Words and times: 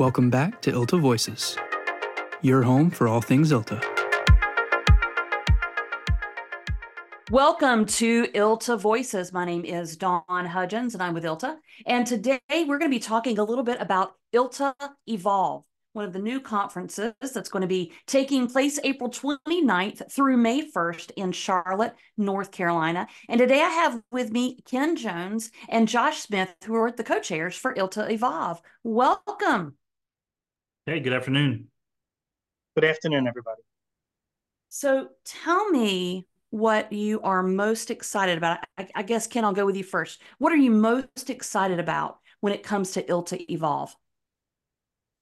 Welcome 0.00 0.28
back 0.28 0.60
to 0.62 0.72
ILTA 0.72 0.98
Voices, 0.98 1.56
your 2.42 2.64
home 2.64 2.90
for 2.90 3.06
all 3.06 3.20
things 3.20 3.52
ILTA. 3.52 3.80
Welcome 7.30 7.86
to 7.86 8.26
ILTA 8.34 8.76
Voices. 8.76 9.32
My 9.32 9.44
name 9.44 9.64
is 9.64 9.96
Dawn 9.96 10.24
Hudgins 10.28 10.94
and 10.94 11.02
I'm 11.02 11.14
with 11.14 11.22
ILTA. 11.22 11.58
And 11.86 12.04
today 12.04 12.40
we're 12.50 12.78
going 12.78 12.90
to 12.90 12.96
be 12.96 12.98
talking 12.98 13.38
a 13.38 13.44
little 13.44 13.62
bit 13.62 13.80
about 13.80 14.16
ILTA 14.34 14.74
Evolve, 15.06 15.62
one 15.92 16.04
of 16.04 16.12
the 16.12 16.18
new 16.18 16.40
conferences 16.40 17.14
that's 17.20 17.48
going 17.48 17.62
to 17.62 17.68
be 17.68 17.92
taking 18.08 18.48
place 18.48 18.80
April 18.82 19.10
29th 19.10 20.10
through 20.10 20.38
May 20.38 20.68
1st 20.72 21.12
in 21.14 21.30
Charlotte, 21.30 21.94
North 22.16 22.50
Carolina. 22.50 23.06
And 23.28 23.38
today 23.38 23.60
I 23.60 23.68
have 23.68 24.02
with 24.10 24.32
me 24.32 24.58
Ken 24.64 24.96
Jones 24.96 25.52
and 25.68 25.86
Josh 25.86 26.18
Smith, 26.18 26.52
who 26.64 26.74
are 26.74 26.90
the 26.90 27.04
co 27.04 27.20
chairs 27.20 27.54
for 27.54 27.72
ILTA 27.76 28.10
Evolve. 28.10 28.60
Welcome. 28.82 29.76
Hey, 30.86 31.00
good 31.00 31.14
afternoon. 31.14 31.68
Good 32.74 32.84
afternoon, 32.84 33.26
everybody. 33.26 33.62
So 34.68 35.08
tell 35.24 35.70
me 35.70 36.26
what 36.50 36.92
you 36.92 37.22
are 37.22 37.42
most 37.42 37.90
excited 37.90 38.36
about. 38.36 38.58
I, 38.76 38.88
I, 38.94 39.02
guess, 39.02 39.26
Ken, 39.26 39.46
I'll 39.46 39.54
go 39.54 39.64
with 39.64 39.76
you 39.76 39.82
first. 39.82 40.20
What 40.36 40.52
are 40.52 40.56
you 40.56 40.70
most 40.70 41.30
excited 41.30 41.80
about 41.80 42.18
when 42.40 42.52
it 42.52 42.62
comes 42.62 42.90
to 42.92 43.02
ILTA 43.02 43.50
Evolve? 43.50 43.96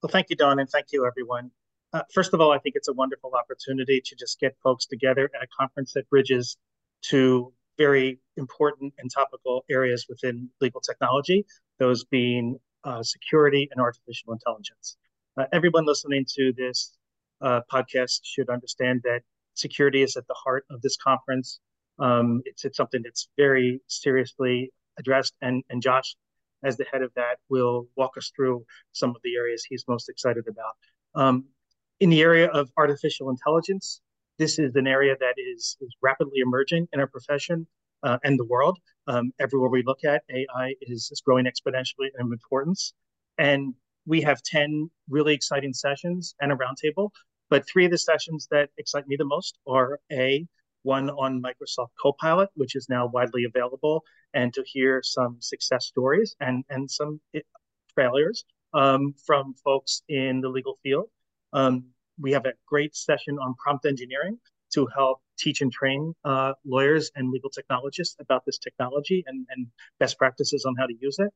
Well, 0.02 0.10
thank 0.10 0.30
you, 0.30 0.36
Dawn, 0.36 0.58
and 0.58 0.68
thank 0.68 0.86
you, 0.90 1.06
everyone. 1.06 1.52
Uh, 1.92 2.02
first 2.12 2.34
of 2.34 2.40
all, 2.40 2.50
I 2.50 2.58
think 2.58 2.74
it's 2.74 2.88
a 2.88 2.92
wonderful 2.92 3.30
opportunity 3.38 4.02
to 4.04 4.16
just 4.16 4.40
get 4.40 4.56
folks 4.64 4.86
together 4.86 5.30
at 5.32 5.44
a 5.44 5.46
conference 5.56 5.92
that 5.92 6.10
bridges 6.10 6.56
to 7.02 7.52
very 7.78 8.18
important 8.36 8.94
and 8.98 9.08
topical 9.08 9.64
areas 9.70 10.06
within 10.08 10.50
legal 10.60 10.80
technology, 10.80 11.46
those 11.78 12.02
being 12.02 12.58
uh, 12.82 13.04
security 13.04 13.68
and 13.70 13.80
artificial 13.80 14.32
intelligence. 14.32 14.96
Uh, 15.36 15.44
everyone 15.52 15.86
listening 15.86 16.24
to 16.28 16.52
this 16.56 16.96
uh, 17.40 17.60
podcast 17.72 18.20
should 18.24 18.48
understand 18.50 19.00
that 19.04 19.20
security 19.54 20.02
is 20.02 20.16
at 20.16 20.26
the 20.26 20.34
heart 20.34 20.64
of 20.70 20.80
this 20.82 20.96
conference. 20.96 21.60
Um, 21.98 22.42
it's, 22.44 22.64
it's 22.64 22.76
something 22.76 23.02
that's 23.02 23.28
very 23.36 23.80
seriously 23.86 24.72
addressed, 24.98 25.34
and, 25.40 25.62
and 25.70 25.82
Josh 25.82 26.16
as 26.62 26.76
the 26.76 26.84
head 26.90 27.02
of 27.02 27.12
that, 27.14 27.38
will 27.48 27.86
walk 27.96 28.16
us 28.16 28.32
through 28.34 28.64
some 28.92 29.10
of 29.10 29.16
the 29.24 29.34
areas 29.36 29.64
he's 29.64 29.84
most 29.88 30.08
excited 30.08 30.44
about. 30.48 30.74
Um, 31.14 31.44
in 32.00 32.10
the 32.10 32.22
area 32.22 32.48
of 32.48 32.70
artificial 32.76 33.30
intelligence, 33.30 34.00
this 34.38 34.58
is 34.58 34.74
an 34.76 34.86
area 34.86 35.14
that 35.18 35.34
is, 35.36 35.76
is 35.80 35.94
rapidly 36.00 36.40
emerging 36.40 36.88
in 36.92 37.00
our 37.00 37.06
profession 37.06 37.66
uh, 38.02 38.18
and 38.24 38.38
the 38.38 38.44
world. 38.44 38.78
Um, 39.06 39.32
everywhere 39.38 39.68
we 39.68 39.82
look 39.84 40.04
at, 40.04 40.22
AI 40.30 40.74
is, 40.80 41.10
is 41.12 41.20
growing 41.24 41.46
exponentially 41.46 42.08
in 42.18 42.32
importance. 42.32 42.94
And 43.38 43.74
we 44.06 44.20
have 44.22 44.42
10 44.42 44.90
really 45.08 45.34
exciting 45.34 45.72
sessions 45.72 46.34
and 46.40 46.52
a 46.52 46.56
roundtable. 46.56 47.10
But 47.50 47.66
three 47.68 47.84
of 47.84 47.90
the 47.90 47.98
sessions 47.98 48.48
that 48.50 48.70
excite 48.78 49.06
me 49.06 49.16
the 49.16 49.24
most 49.24 49.58
are 49.66 50.00
A, 50.10 50.46
one 50.82 51.10
on 51.10 51.42
Microsoft 51.42 51.90
Copilot, 52.00 52.48
which 52.54 52.74
is 52.74 52.88
now 52.88 53.06
widely 53.06 53.44
available, 53.44 54.02
and 54.34 54.52
to 54.54 54.64
hear 54.66 55.02
some 55.04 55.36
success 55.40 55.86
stories 55.86 56.34
and, 56.40 56.64
and 56.70 56.90
some 56.90 57.20
failures 57.94 58.44
um, 58.74 59.14
from 59.26 59.54
folks 59.64 60.02
in 60.08 60.40
the 60.40 60.48
legal 60.48 60.78
field. 60.82 61.08
Um, 61.52 61.84
we 62.18 62.32
have 62.32 62.46
a 62.46 62.52
great 62.66 62.96
session 62.96 63.38
on 63.38 63.54
prompt 63.62 63.86
engineering 63.86 64.38
to 64.74 64.86
help 64.94 65.20
teach 65.38 65.60
and 65.60 65.72
train 65.72 66.14
uh, 66.24 66.54
lawyers 66.64 67.10
and 67.14 67.30
legal 67.30 67.50
technologists 67.50 68.16
about 68.20 68.44
this 68.46 68.58
technology 68.58 69.22
and, 69.26 69.46
and 69.50 69.66
best 69.98 70.18
practices 70.18 70.64
on 70.64 70.74
how 70.78 70.86
to 70.86 70.94
use 71.00 71.18
it. 71.18 71.30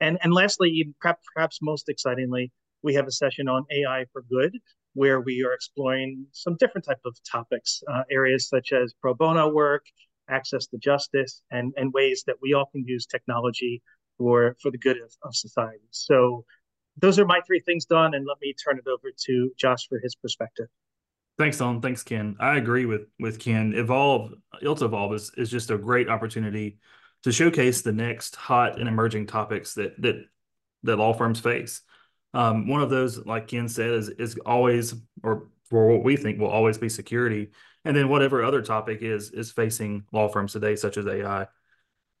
And, 0.00 0.18
and 0.22 0.32
lastly, 0.32 0.92
perhaps, 1.00 1.58
most 1.62 1.88
excitingly, 1.88 2.52
we 2.82 2.94
have 2.94 3.06
a 3.06 3.12
session 3.12 3.48
on 3.48 3.64
AI 3.70 4.06
for 4.12 4.22
good, 4.30 4.56
where 4.94 5.20
we 5.20 5.44
are 5.44 5.52
exploring 5.52 6.26
some 6.32 6.56
different 6.58 6.86
type 6.86 7.00
of 7.04 7.16
topics, 7.30 7.82
uh, 7.92 8.02
areas 8.10 8.48
such 8.48 8.72
as 8.72 8.94
pro 9.00 9.14
bono 9.14 9.48
work, 9.48 9.84
access 10.28 10.66
to 10.68 10.78
justice, 10.78 11.42
and, 11.50 11.72
and 11.76 11.92
ways 11.92 12.24
that 12.26 12.36
we 12.40 12.54
all 12.54 12.66
can 12.72 12.84
use 12.86 13.06
technology 13.06 13.82
for, 14.16 14.56
for 14.62 14.70
the 14.70 14.78
good 14.78 14.96
of, 14.96 15.12
of 15.22 15.34
society. 15.34 15.84
So 15.90 16.44
those 16.96 17.18
are 17.18 17.26
my 17.26 17.40
three 17.46 17.60
things, 17.60 17.84
Dawn, 17.84 18.14
and 18.14 18.26
let 18.26 18.38
me 18.40 18.54
turn 18.54 18.78
it 18.78 18.88
over 18.88 19.10
to 19.26 19.50
Josh 19.58 19.86
for 19.88 19.98
his 20.02 20.14
perspective. 20.14 20.66
Thanks, 21.38 21.58
Dawn. 21.58 21.80
Thanks, 21.80 22.02
Ken. 22.02 22.36
I 22.38 22.58
agree 22.58 22.84
with 22.84 23.06
with 23.18 23.38
Ken. 23.38 23.72
Evolve, 23.74 24.32
ILTA 24.62 24.84
Evolve 24.84 25.14
is, 25.14 25.32
is 25.38 25.50
just 25.50 25.70
a 25.70 25.78
great 25.78 26.08
opportunity 26.08 26.78
to 27.24 27.32
showcase 27.32 27.82
the 27.82 27.92
next 27.92 28.36
hot 28.36 28.78
and 28.78 28.88
emerging 28.88 29.26
topics 29.26 29.74
that 29.74 30.00
that 30.02 30.24
that 30.82 30.96
law 30.96 31.12
firms 31.12 31.40
face. 31.40 31.82
Um, 32.32 32.68
one 32.68 32.80
of 32.80 32.90
those, 32.90 33.24
like 33.26 33.48
Ken 33.48 33.68
said, 33.68 33.90
is 33.90 34.08
is 34.08 34.38
always, 34.46 34.94
or 35.22 35.48
for 35.68 35.88
what 35.88 36.04
we 36.04 36.16
think 36.16 36.38
will 36.38 36.48
always 36.48 36.78
be 36.78 36.88
security, 36.88 37.50
and 37.84 37.96
then 37.96 38.08
whatever 38.08 38.42
other 38.42 38.62
topic 38.62 39.02
is 39.02 39.30
is 39.30 39.50
facing 39.50 40.04
law 40.12 40.28
firms 40.28 40.52
today, 40.52 40.76
such 40.76 40.96
as 40.96 41.06
AI. 41.06 41.46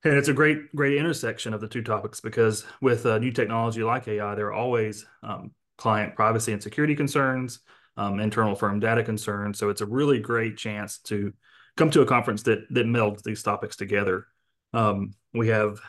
And 0.02 0.14
it's 0.14 0.28
a 0.28 0.32
great 0.34 0.74
great 0.74 0.96
intersection 0.96 1.54
of 1.54 1.60
the 1.60 1.68
two 1.68 1.82
topics 1.82 2.20
because 2.20 2.64
with 2.80 3.06
uh, 3.06 3.18
new 3.18 3.30
technology 3.32 3.82
like 3.82 4.08
AI, 4.08 4.34
there 4.34 4.46
are 4.46 4.52
always 4.52 5.06
um, 5.22 5.52
client 5.76 6.14
privacy 6.16 6.52
and 6.52 6.62
security 6.62 6.94
concerns, 6.94 7.60
um, 7.96 8.18
internal 8.18 8.54
firm 8.54 8.80
data 8.80 9.02
concerns. 9.04 9.58
So 9.58 9.68
it's 9.68 9.80
a 9.80 9.86
really 9.86 10.18
great 10.18 10.56
chance 10.56 10.98
to 11.04 11.32
come 11.76 11.90
to 11.90 12.00
a 12.02 12.06
conference 12.06 12.42
that 12.44 12.60
that 12.70 12.86
melds 12.86 13.22
these 13.22 13.42
topics 13.42 13.76
together. 13.76 14.26
Um, 14.72 15.14
we 15.34 15.48
have 15.48 15.80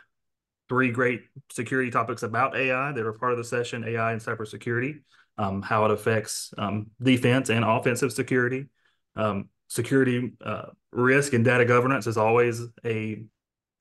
three 0.69 0.91
great 0.91 1.23
security 1.51 1.91
topics 1.91 2.23
about 2.23 2.55
AI 2.55 2.91
that 2.91 3.05
are 3.05 3.13
part 3.13 3.33
of 3.33 3.37
the 3.37 3.43
session, 3.43 3.83
AI 3.83 4.13
and 4.13 4.21
cybersecurity, 4.21 5.01
um, 5.37 5.61
how 5.61 5.85
it 5.85 5.91
affects 5.91 6.53
um, 6.57 6.87
defense 7.01 7.49
and 7.49 7.65
offensive 7.65 8.13
security. 8.13 8.67
Um, 9.15 9.49
security 9.67 10.33
uh, 10.43 10.67
risk 10.91 11.33
and 11.33 11.43
data 11.43 11.65
governance 11.65 12.07
is 12.07 12.17
always 12.17 12.61
a 12.85 13.23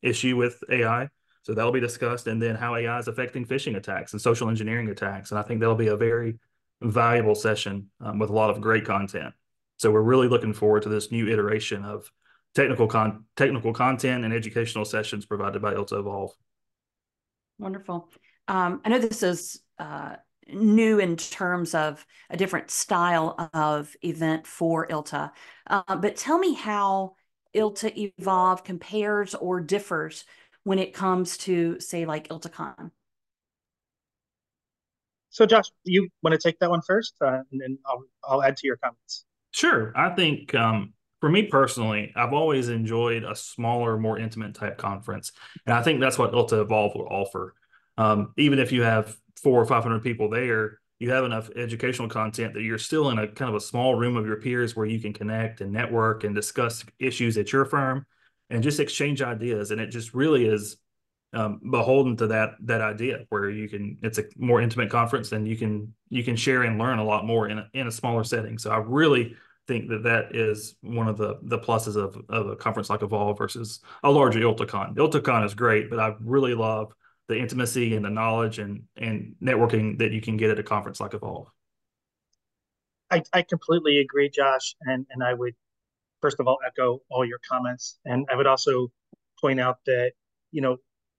issue 0.03 0.37
with 0.37 0.62
AI. 0.71 1.09
So 1.43 1.55
that'll 1.55 1.72
be 1.72 1.81
discussed. 1.81 2.27
And 2.27 2.41
then 2.41 2.55
how 2.55 2.75
AI 2.77 2.99
is 2.99 3.09
affecting 3.09 3.44
phishing 3.47 3.77
attacks 3.77 4.12
and 4.12 4.21
social 4.21 4.49
engineering 4.49 4.89
attacks. 4.89 5.31
And 5.31 5.39
I 5.39 5.43
think 5.43 5.60
that'll 5.60 5.75
be 5.75 5.89
a 5.89 5.97
very 5.97 6.39
valuable 6.83 7.34
session 7.34 7.89
um, 8.00 8.19
with 8.19 8.31
a 8.31 8.33
lot 8.33 8.50
of 8.50 8.60
great 8.60 8.84
content. 8.84 9.34
So 9.77 9.91
we're 9.91 10.03
really 10.03 10.28
looking 10.28 10.53
forward 10.53 10.83
to 10.83 10.89
this 10.89 11.10
new 11.10 11.28
iteration 11.28 11.84
of 11.84 12.10
technical 12.55 12.87
con 12.87 13.25
technical 13.37 13.72
content 13.72 14.25
and 14.25 14.34
educational 14.34 14.84
sessions 14.84 15.27
provided 15.27 15.62
by 15.62 15.75
ILTA 15.75 15.99
Evolve. 15.99 16.33
Wonderful. 17.59 18.09
Um, 18.49 18.81
I 18.84 18.88
know 18.88 18.99
this 18.99 19.22
is 19.22 19.61
uh, 19.78 20.16
new 20.53 20.99
in 20.99 21.16
terms 21.16 21.75
of 21.75 22.05
a 22.31 22.37
different 22.37 22.71
style 22.71 23.50
of 23.55 23.94
event 24.03 24.47
for 24.47 24.87
ILTA, 24.89 25.31
uh, 25.69 25.97
but 25.97 26.16
tell 26.16 26.39
me 26.39 26.55
how 26.55 27.15
ILTA 27.55 28.12
Evolve 28.19 28.65
compares 28.65 29.34
or 29.34 29.60
differs 29.60 30.25
when 30.65 30.78
it 30.78 30.93
comes 30.93 31.37
to, 31.39 31.78
say, 31.81 32.05
like 32.05 32.28
ILTACon. 32.28 32.91
So, 35.31 35.47
Josh, 35.47 35.66
you 35.84 36.09
want 36.22 36.33
to 36.33 36.39
take 36.39 36.59
that 36.59 36.71
one 36.71 36.83
first, 36.83 37.15
uh, 37.21 37.43
and 37.53 37.60
then 37.60 37.78
I'll 37.87 38.05
I'll 38.25 38.43
add 38.43 38.56
to 38.59 38.66
your 38.66 38.77
comments. 38.77 39.25
Sure. 39.53 39.93
I 39.97 40.10
think 40.10 40.55
um, 40.55 40.93
for 41.20 41.28
me 41.28 41.44
personally, 41.44 42.12
I've 42.16 42.32
always 42.32 42.69
enjoyed 42.69 43.25
a 43.25 43.34
smaller, 43.34 43.98
more 43.98 44.19
intimate 44.19 44.54
type 44.54 44.78
conference, 44.78 45.32
and 45.66 45.75
I 45.75 45.82
think 45.82 46.00
that's 46.00 46.19
what 46.19 46.32
ILTA 46.32 46.60
Evolve 46.60 46.94
will 46.94 47.08
offer. 47.08 47.54
Um, 47.98 48.32
even 48.36 48.58
if 48.58 48.72
you 48.72 48.82
have 48.82 49.16
four 49.42 49.60
or 49.60 49.66
five 49.66 49.82
hundred 49.82 50.03
people 50.03 50.30
there, 50.30 50.80
you 51.00 51.10
have 51.10 51.25
enough 51.25 51.50
educational 51.56 52.09
content 52.09 52.54
that 52.54 52.62
you're 52.62 52.78
still 52.78 53.10
in 53.10 53.19
a 53.19 53.26
kind 53.26 53.48
of 53.48 53.54
a 53.54 53.60
small 53.60 53.94
room 53.94 54.16
of 54.16 54.26
your 54.26 54.36
peers 54.36 54.76
where 54.76 54.86
you 54.86 55.00
can 55.00 55.12
connect 55.12 55.62
and 55.62 55.72
network 55.72 56.25
and 56.25 56.34
discuss 56.34 56.84
issues 56.98 57.38
at 57.38 57.53
your 57.53 57.64
firm 57.64 58.06
and 58.50 58.62
just 58.62 58.80
exchange 58.80 59.22
ideas. 59.22 59.70
And 59.70 59.80
it 59.80 59.88
just 59.88 60.12
really 60.12 60.47
is 60.47 60.76
um, 61.32 61.60
beholden 61.71 62.16
to 62.18 62.27
that 62.28 62.50
that 62.62 62.80
idea 62.80 63.24
where 63.28 63.48
you 63.48 63.68
can 63.68 63.97
it's 64.03 64.18
a 64.18 64.24
more 64.36 64.60
intimate 64.60 64.91
conference 64.91 65.33
and 65.33 65.47
you 65.47 65.56
can 65.56 65.95
you 66.09 66.24
can 66.24 66.36
share 66.36 66.65
and 66.65 66.78
learn 66.78 66.98
a 66.98 67.04
lot 67.04 67.24
more 67.24 67.48
in 67.48 67.59
a, 67.59 67.68
in 67.72 67.86
a 67.86 67.92
smaller 67.92 68.24
setting. 68.24 68.59
So 68.59 68.71
I 68.71 68.78
really 68.78 69.36
think 69.71 69.89
that 69.89 70.03
that 70.03 70.34
is 70.34 70.75
one 70.81 71.07
of 71.07 71.17
the 71.17 71.39
the 71.43 71.59
pluses 71.59 71.95
of, 71.95 72.21
of 72.28 72.49
a 72.49 72.57
conference 72.57 72.91
like 72.91 73.03
Evolve 73.03 73.39
versus 73.39 73.78
a 74.03 74.11
larger 74.11 74.41
ILTACon. 74.41 74.97
ILTACon 74.97 75.47
is 75.47 75.55
great, 75.55 75.89
but 75.89 76.01
I 76.01 76.17
really 76.21 76.55
love 76.55 76.93
the 77.28 77.39
intimacy 77.39 77.95
and 77.95 78.05
the 78.05 78.11
knowledge 78.11 78.59
and 78.59 78.83
and 78.97 79.37
networking 79.41 79.97
that 79.99 80.11
you 80.11 80.21
can 80.21 80.37
get 80.37 80.51
at 80.51 80.59
a 80.59 80.65
conference 80.65 80.99
like 80.99 81.15
Evolve. 81.15 81.47
I, 83.13 83.22
I 83.33 83.43
completely 83.43 83.99
agree, 83.99 84.28
Josh, 84.28 84.75
and 84.83 85.07
and 85.11 85.22
I 85.22 85.34
would 85.34 85.55
first 86.21 86.41
of 86.41 86.49
all 86.49 86.59
echo 86.67 87.01
all 87.09 87.25
your 87.25 87.39
comments, 87.49 88.01
and 88.05 88.27
I 88.28 88.34
would 88.34 88.49
also 88.49 88.91
point 89.41 89.61
out 89.61 89.78
that 89.87 90.13
you 90.51 90.63
know 90.63 90.78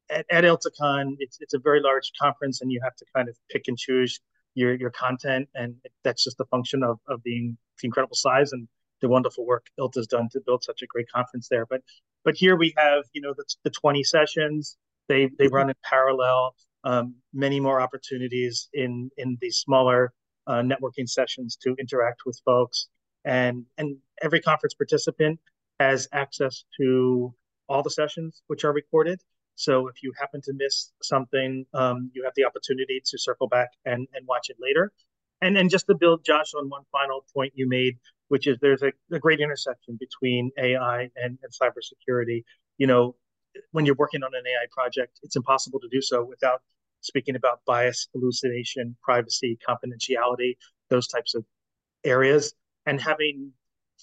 at, 0.09 0.25
at 0.29 0.43
ILTACon 0.43 1.15
it's 1.19 1.37
it's 1.39 1.53
a 1.53 1.59
very 1.59 1.79
large 1.79 2.11
conference, 2.21 2.59
and 2.59 2.69
you 2.69 2.81
have 2.83 2.97
to 2.97 3.05
kind 3.15 3.29
of 3.29 3.37
pick 3.49 3.69
and 3.69 3.77
choose 3.77 4.19
your 4.55 4.75
your 4.75 4.91
content, 4.91 5.49
and 5.55 5.75
that's 6.03 6.23
just 6.23 6.39
a 6.39 6.45
function 6.45 6.83
of 6.83 6.99
of 7.07 7.23
being 7.23 7.57
the 7.81 7.87
incredible 7.87 8.15
size 8.15 8.51
and 8.51 8.67
the 9.01 9.09
wonderful 9.09 9.45
work 9.45 9.65
ILTA's 9.79 10.07
done 10.07 10.29
to 10.31 10.41
build 10.45 10.63
such 10.63 10.81
a 10.83 10.87
great 10.87 11.07
conference 11.11 11.47
there. 11.49 11.65
But 11.65 11.81
but 12.23 12.35
here 12.35 12.55
we 12.55 12.73
have 12.77 13.03
you 13.13 13.21
know 13.21 13.33
the, 13.35 13.45
the 13.63 13.69
20 13.71 14.03
sessions. 14.03 14.77
They 15.07 15.29
they 15.39 15.47
run 15.47 15.69
in 15.69 15.75
parallel. 15.83 16.55
um, 16.83 17.15
many 17.33 17.59
more 17.59 17.81
opportunities 17.81 18.69
in 18.73 19.09
in 19.17 19.37
these 19.41 19.57
smaller 19.57 20.13
uh, 20.47 20.61
networking 20.61 21.07
sessions 21.07 21.57
to 21.63 21.75
interact 21.79 22.21
with 22.25 22.39
folks. 22.45 22.87
And 23.25 23.65
and 23.77 23.97
every 24.21 24.41
conference 24.41 24.73
participant 24.73 25.39
has 25.79 26.07
access 26.13 26.65
to 26.79 27.33
all 27.69 27.83
the 27.83 27.89
sessions 27.89 28.41
which 28.47 28.63
are 28.65 28.73
recorded. 28.73 29.21
So 29.55 29.87
if 29.87 30.01
you 30.01 30.11
happen 30.19 30.41
to 30.43 30.53
miss 30.53 30.91
something, 31.01 31.65
um, 31.73 32.11
you 32.13 32.23
have 32.23 32.33
the 32.35 32.45
opportunity 32.45 33.01
to 33.05 33.17
circle 33.17 33.47
back 33.47 33.69
and, 33.85 34.07
and 34.13 34.25
watch 34.27 34.49
it 34.49 34.57
later. 34.59 34.91
And 35.41 35.55
then 35.55 35.69
just 35.69 35.87
to 35.87 35.95
build, 35.95 36.23
Josh, 36.23 36.53
on 36.53 36.69
one 36.69 36.83
final 36.91 37.25
point 37.33 37.53
you 37.55 37.67
made, 37.67 37.97
which 38.27 38.47
is 38.47 38.57
there's 38.61 38.83
a, 38.83 38.91
a 39.11 39.19
great 39.19 39.39
intersection 39.39 39.97
between 39.99 40.51
AI 40.57 41.09
and, 41.15 41.37
and 41.41 41.51
cybersecurity. 41.51 42.43
You 42.77 42.87
know, 42.87 43.15
when 43.71 43.85
you're 43.85 43.95
working 43.95 44.23
on 44.23 44.31
an 44.33 44.43
AI 44.45 44.67
project, 44.71 45.19
it's 45.23 45.35
impossible 45.35 45.79
to 45.79 45.87
do 45.89 46.01
so 46.01 46.23
without 46.23 46.61
speaking 47.01 47.35
about 47.35 47.61
bias, 47.65 48.07
hallucination, 48.13 48.95
privacy, 49.01 49.57
confidentiality, 49.67 50.57
those 50.89 51.07
types 51.07 51.35
of 51.35 51.43
areas. 52.03 52.53
And 52.85 53.01
having 53.01 53.51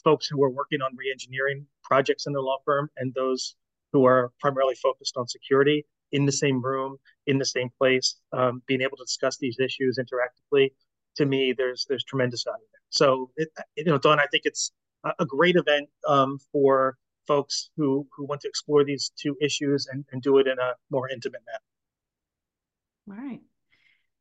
folks 0.04 0.26
who 0.26 0.42
are 0.42 0.50
working 0.50 0.80
on 0.82 0.92
reengineering 0.92 1.64
projects 1.82 2.26
in 2.26 2.32
the 2.32 2.40
law 2.40 2.58
firm 2.64 2.90
and 2.96 3.14
those 3.14 3.56
who 3.92 4.04
are 4.06 4.30
primarily 4.40 4.74
focused 4.74 5.16
on 5.16 5.26
security 5.26 5.84
in 6.12 6.24
the 6.24 6.32
same 6.32 6.62
room, 6.62 6.96
in 7.26 7.38
the 7.38 7.44
same 7.44 7.70
place, 7.78 8.16
um, 8.32 8.62
being 8.66 8.80
able 8.80 8.96
to 8.96 9.04
discuss 9.04 9.36
these 9.38 9.58
issues 9.58 9.98
interactively. 9.98 10.70
To 11.16 11.26
me, 11.26 11.54
there's 11.56 11.86
there's 11.88 12.04
tremendous 12.04 12.44
value 12.44 12.66
there. 12.72 12.80
So, 12.90 13.30
it, 13.36 13.48
you 13.76 13.84
know, 13.84 13.98
Dawn, 13.98 14.20
I 14.20 14.26
think 14.30 14.44
it's 14.46 14.72
a 15.18 15.26
great 15.26 15.56
event 15.56 15.88
um, 16.06 16.38
for 16.52 16.96
folks 17.26 17.70
who 17.76 18.06
who 18.16 18.24
want 18.24 18.40
to 18.42 18.48
explore 18.48 18.84
these 18.84 19.12
two 19.16 19.36
issues 19.40 19.86
and, 19.90 20.04
and 20.12 20.22
do 20.22 20.38
it 20.38 20.46
in 20.46 20.58
a 20.58 20.72
more 20.90 21.08
intimate 21.08 21.42
manner. 21.46 23.20
All 23.20 23.26
right. 23.26 23.40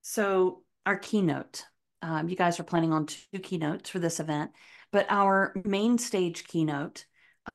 So 0.02 0.64
our 0.86 0.98
keynote, 0.98 1.66
um, 2.02 2.30
you 2.30 2.36
guys 2.36 2.60
are 2.60 2.64
planning 2.64 2.94
on 2.94 3.06
two 3.06 3.40
keynotes 3.42 3.90
for 3.90 4.00
this 4.00 4.20
event, 4.20 4.52
but 4.92 5.06
our 5.10 5.54
main 5.66 5.98
stage 5.98 6.46
keynote 6.46 7.06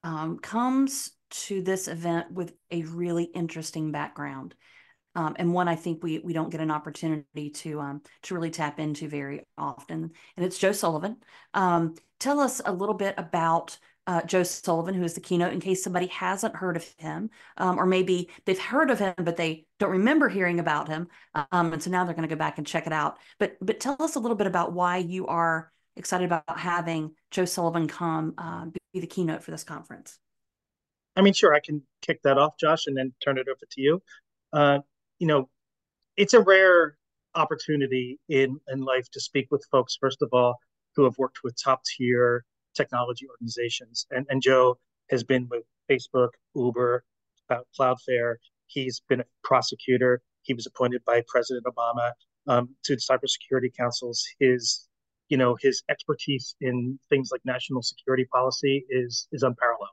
um, 0.04 0.38
comes 0.38 1.12
to 1.32 1.62
this 1.62 1.88
event 1.88 2.30
with 2.32 2.54
a 2.70 2.82
really 2.82 3.24
interesting 3.24 3.92
background. 3.92 4.54
Um, 5.14 5.36
and 5.38 5.52
one 5.52 5.68
I 5.68 5.76
think 5.76 6.02
we 6.02 6.20
we 6.20 6.32
don't 6.32 6.50
get 6.50 6.60
an 6.60 6.70
opportunity 6.70 7.50
to 7.50 7.80
um, 7.80 8.02
to 8.22 8.34
really 8.34 8.50
tap 8.50 8.78
into 8.80 9.08
very 9.08 9.46
often. 9.58 10.10
And 10.36 10.46
it's 10.46 10.58
Joe 10.58 10.72
Sullivan. 10.72 11.16
Um, 11.52 11.96
tell 12.18 12.40
us 12.40 12.62
a 12.64 12.72
little 12.72 12.94
bit 12.94 13.14
about 13.18 13.78
uh, 14.06 14.22
Joe 14.22 14.42
Sullivan, 14.42 14.94
who 14.94 15.04
is 15.04 15.14
the 15.14 15.20
keynote, 15.20 15.52
in 15.52 15.60
case 15.60 15.84
somebody 15.84 16.06
hasn't 16.06 16.56
heard 16.56 16.76
of 16.76 16.84
him, 16.96 17.30
um, 17.56 17.78
or 17.78 17.86
maybe 17.86 18.30
they've 18.46 18.58
heard 18.58 18.90
of 18.90 18.98
him 18.98 19.14
but 19.18 19.36
they 19.36 19.66
don't 19.78 19.90
remember 19.90 20.28
hearing 20.28 20.58
about 20.60 20.88
him, 20.88 21.08
um, 21.34 21.72
and 21.72 21.82
so 21.82 21.90
now 21.90 22.04
they're 22.04 22.14
going 22.14 22.28
to 22.28 22.34
go 22.34 22.38
back 22.38 22.58
and 22.58 22.66
check 22.66 22.86
it 22.86 22.92
out. 22.92 23.18
But 23.38 23.58
but 23.60 23.80
tell 23.80 23.96
us 24.00 24.16
a 24.16 24.20
little 24.20 24.36
bit 24.36 24.46
about 24.46 24.72
why 24.72 24.96
you 24.96 25.26
are 25.26 25.70
excited 25.96 26.24
about 26.24 26.58
having 26.58 27.14
Joe 27.30 27.44
Sullivan 27.44 27.86
come 27.86 28.34
uh, 28.38 28.66
be 28.92 29.00
the 29.00 29.06
keynote 29.06 29.42
for 29.42 29.50
this 29.50 29.64
conference. 29.64 30.18
I 31.16 31.22
mean, 31.22 31.34
sure, 31.34 31.54
I 31.54 31.60
can 31.60 31.82
kick 32.00 32.22
that 32.22 32.38
off, 32.38 32.54
Josh, 32.58 32.86
and 32.86 32.96
then 32.96 33.12
turn 33.22 33.38
it 33.38 33.46
over 33.48 33.66
to 33.70 33.80
you. 33.80 34.02
Uh, 34.52 34.78
you 35.18 35.26
know, 35.26 35.48
it's 36.16 36.34
a 36.34 36.40
rare 36.40 36.96
opportunity 37.34 38.18
in 38.28 38.58
in 38.68 38.80
life 38.80 39.10
to 39.12 39.20
speak 39.20 39.48
with 39.50 39.64
folks, 39.70 39.96
first 40.00 40.22
of 40.22 40.30
all, 40.32 40.58
who 40.94 41.04
have 41.04 41.16
worked 41.18 41.38
with 41.44 41.54
top 41.62 41.82
tier 41.84 42.44
technology 42.74 43.26
organizations. 43.28 44.06
And 44.10 44.26
and 44.30 44.42
Joe 44.42 44.78
has 45.10 45.24
been 45.24 45.48
with 45.50 45.64
Facebook, 45.90 46.30
Uber, 46.54 47.04
uh, 47.50 47.60
Cloudflare. 47.78 48.36
He's 48.66 49.02
been 49.08 49.20
a 49.20 49.24
prosecutor. 49.44 50.22
He 50.42 50.54
was 50.54 50.66
appointed 50.66 51.02
by 51.04 51.22
President 51.28 51.66
Obama 51.66 52.12
um, 52.46 52.70
to 52.84 52.96
the 52.96 53.02
cybersecurity 53.02 53.74
councils. 53.76 54.24
His 54.38 54.88
you 55.28 55.36
know 55.36 55.56
his 55.60 55.82
expertise 55.90 56.54
in 56.60 56.98
things 57.08 57.30
like 57.32 57.42
national 57.44 57.82
security 57.82 58.26
policy 58.32 58.84
is 58.90 59.28
is 59.32 59.42
unparalleled. 59.42 59.88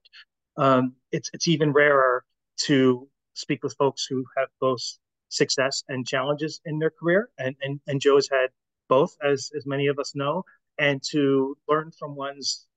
Um, 0.60 0.94
it's 1.12 1.30
it's 1.34 1.48
even 1.48 1.72
rarer 1.72 2.24
to 2.68 3.08
speak 3.34 3.64
with 3.64 3.76
folks 3.78 4.06
who 4.06 4.26
have 4.38 4.50
both 4.60 4.82
success 5.30 5.84
and 5.88 6.06
challenges 6.06 6.60
in 6.66 6.80
their 6.80 6.92
career, 6.92 7.30
and 7.40 7.56
and 7.62 7.80
and 7.88 8.02
Joe 8.02 8.16
has 8.16 8.30
had 8.30 8.50
both, 8.90 9.16
as 9.24 9.52
as 9.56 9.66
many 9.66 9.88
of 9.88 9.98
us 10.00 10.14
know, 10.16 10.44
and 10.78 11.02
to 11.12 11.58
learn 11.68 11.92
from 11.98 12.16
one's 12.16 12.68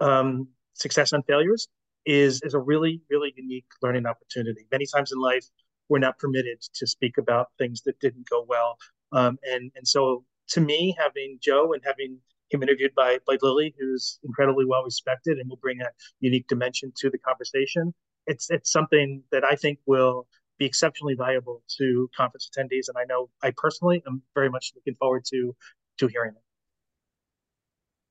um, 0.00 0.48
success 0.74 1.12
and 1.12 1.24
failures 1.26 1.68
is 2.04 2.42
is 2.44 2.54
a 2.54 2.58
really 2.58 3.00
really 3.10 3.32
unique 3.36 3.66
learning 3.82 4.06
opportunity. 4.06 4.66
Many 4.70 4.86
times 4.86 5.10
in 5.10 5.18
life, 5.18 5.46
we're 5.88 6.00
not 6.00 6.18
permitted 6.18 6.60
to 6.74 6.86
speak 6.86 7.16
about 7.16 7.48
things 7.58 7.80
that 7.86 7.98
didn't 8.00 8.28
go 8.28 8.44
well, 8.46 8.76
um, 9.12 9.38
and 9.44 9.72
and 9.74 9.88
so 9.88 10.24
to 10.48 10.60
me, 10.60 10.94
having 10.98 11.38
Joe 11.40 11.72
and 11.72 11.82
having 11.82 12.18
him 12.52 12.62
interviewed 12.62 12.94
by, 12.94 13.18
by 13.26 13.36
Lily, 13.42 13.74
who's 13.78 14.18
incredibly 14.24 14.64
well 14.64 14.82
respected 14.82 15.38
and 15.38 15.48
will 15.48 15.56
bring 15.56 15.80
a 15.80 15.88
unique 16.20 16.48
dimension 16.48 16.92
to 16.96 17.10
the 17.10 17.18
conversation. 17.18 17.94
It's 18.26 18.50
it's 18.50 18.70
something 18.70 19.22
that 19.32 19.44
I 19.44 19.56
think 19.56 19.78
will 19.86 20.28
be 20.58 20.66
exceptionally 20.66 21.14
valuable 21.14 21.62
to 21.78 22.08
conference 22.16 22.48
attendees, 22.50 22.88
and 22.88 22.96
I 22.96 23.04
know 23.04 23.30
I 23.42 23.52
personally 23.56 24.02
am 24.06 24.22
very 24.34 24.48
much 24.48 24.72
looking 24.76 24.94
forward 24.94 25.24
to 25.32 25.54
to 25.98 26.06
hearing 26.06 26.32
it. 26.36 26.42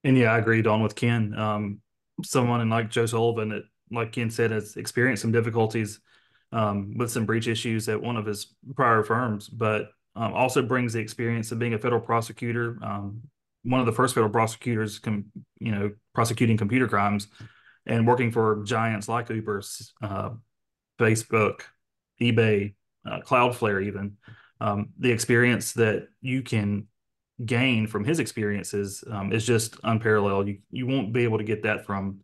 And 0.08 0.18
yeah, 0.18 0.34
I 0.34 0.40
agreed 0.40 0.68
on 0.68 0.82
with 0.82 0.96
Ken. 0.96 1.34
Um, 1.38 1.82
someone 2.24 2.62
and 2.62 2.70
like 2.70 2.90
Joe 2.90 3.06
Sullivan, 3.06 3.50
that, 3.50 3.64
like 3.92 4.12
Ken 4.12 4.30
said, 4.30 4.52
has 4.52 4.76
experienced 4.76 5.22
some 5.22 5.32
difficulties 5.32 6.00
um, 6.52 6.98
with 6.98 7.12
some 7.12 7.26
breach 7.26 7.48
issues 7.48 7.88
at 7.88 8.02
one 8.02 8.18
of 8.18 8.26
his 8.26 8.54
prior 8.76 9.04
firms, 9.04 9.48
but 9.48 9.92
um, 10.16 10.34
also 10.34 10.62
brings 10.62 10.94
the 10.94 11.00
experience 11.00 11.52
of 11.52 11.60
being 11.60 11.74
a 11.74 11.78
federal 11.78 12.02
prosecutor, 12.02 12.78
um, 12.82 13.22
one 13.64 13.80
of 13.80 13.86
the 13.86 13.92
first 13.92 14.16
federal 14.16 14.32
prosecutors, 14.32 15.00
com, 15.00 15.26
you 15.60 15.72
know, 15.72 15.92
prosecuting 16.14 16.58
computer 16.58 16.88
crimes, 16.88 17.28
and 17.86 18.08
working 18.08 18.32
for 18.32 18.64
giants 18.64 19.08
like 19.08 19.30
Uber, 19.30 19.62
uh, 20.02 20.30
Facebook, 21.00 21.62
eBay, 22.22 22.74
uh, 23.06 23.20
Cloudflare, 23.22 23.86
even. 23.86 24.18
Um, 24.60 24.90
the 25.00 25.12
experience 25.12 25.74
that 25.74 26.08
you 26.22 26.44
can 26.44 26.88
gain 27.44 27.88
from 27.88 28.04
his 28.04 28.20
experiences 28.20 29.04
um, 29.10 29.34
is 29.34 29.46
just 29.46 29.78
unparalleled. 29.84 30.48
You 30.48 30.60
you 30.70 30.86
won't 30.86 31.14
be 31.14 31.24
able 31.24 31.40
to 31.40 31.44
get 31.44 31.64
that 31.64 31.86
from 31.86 32.20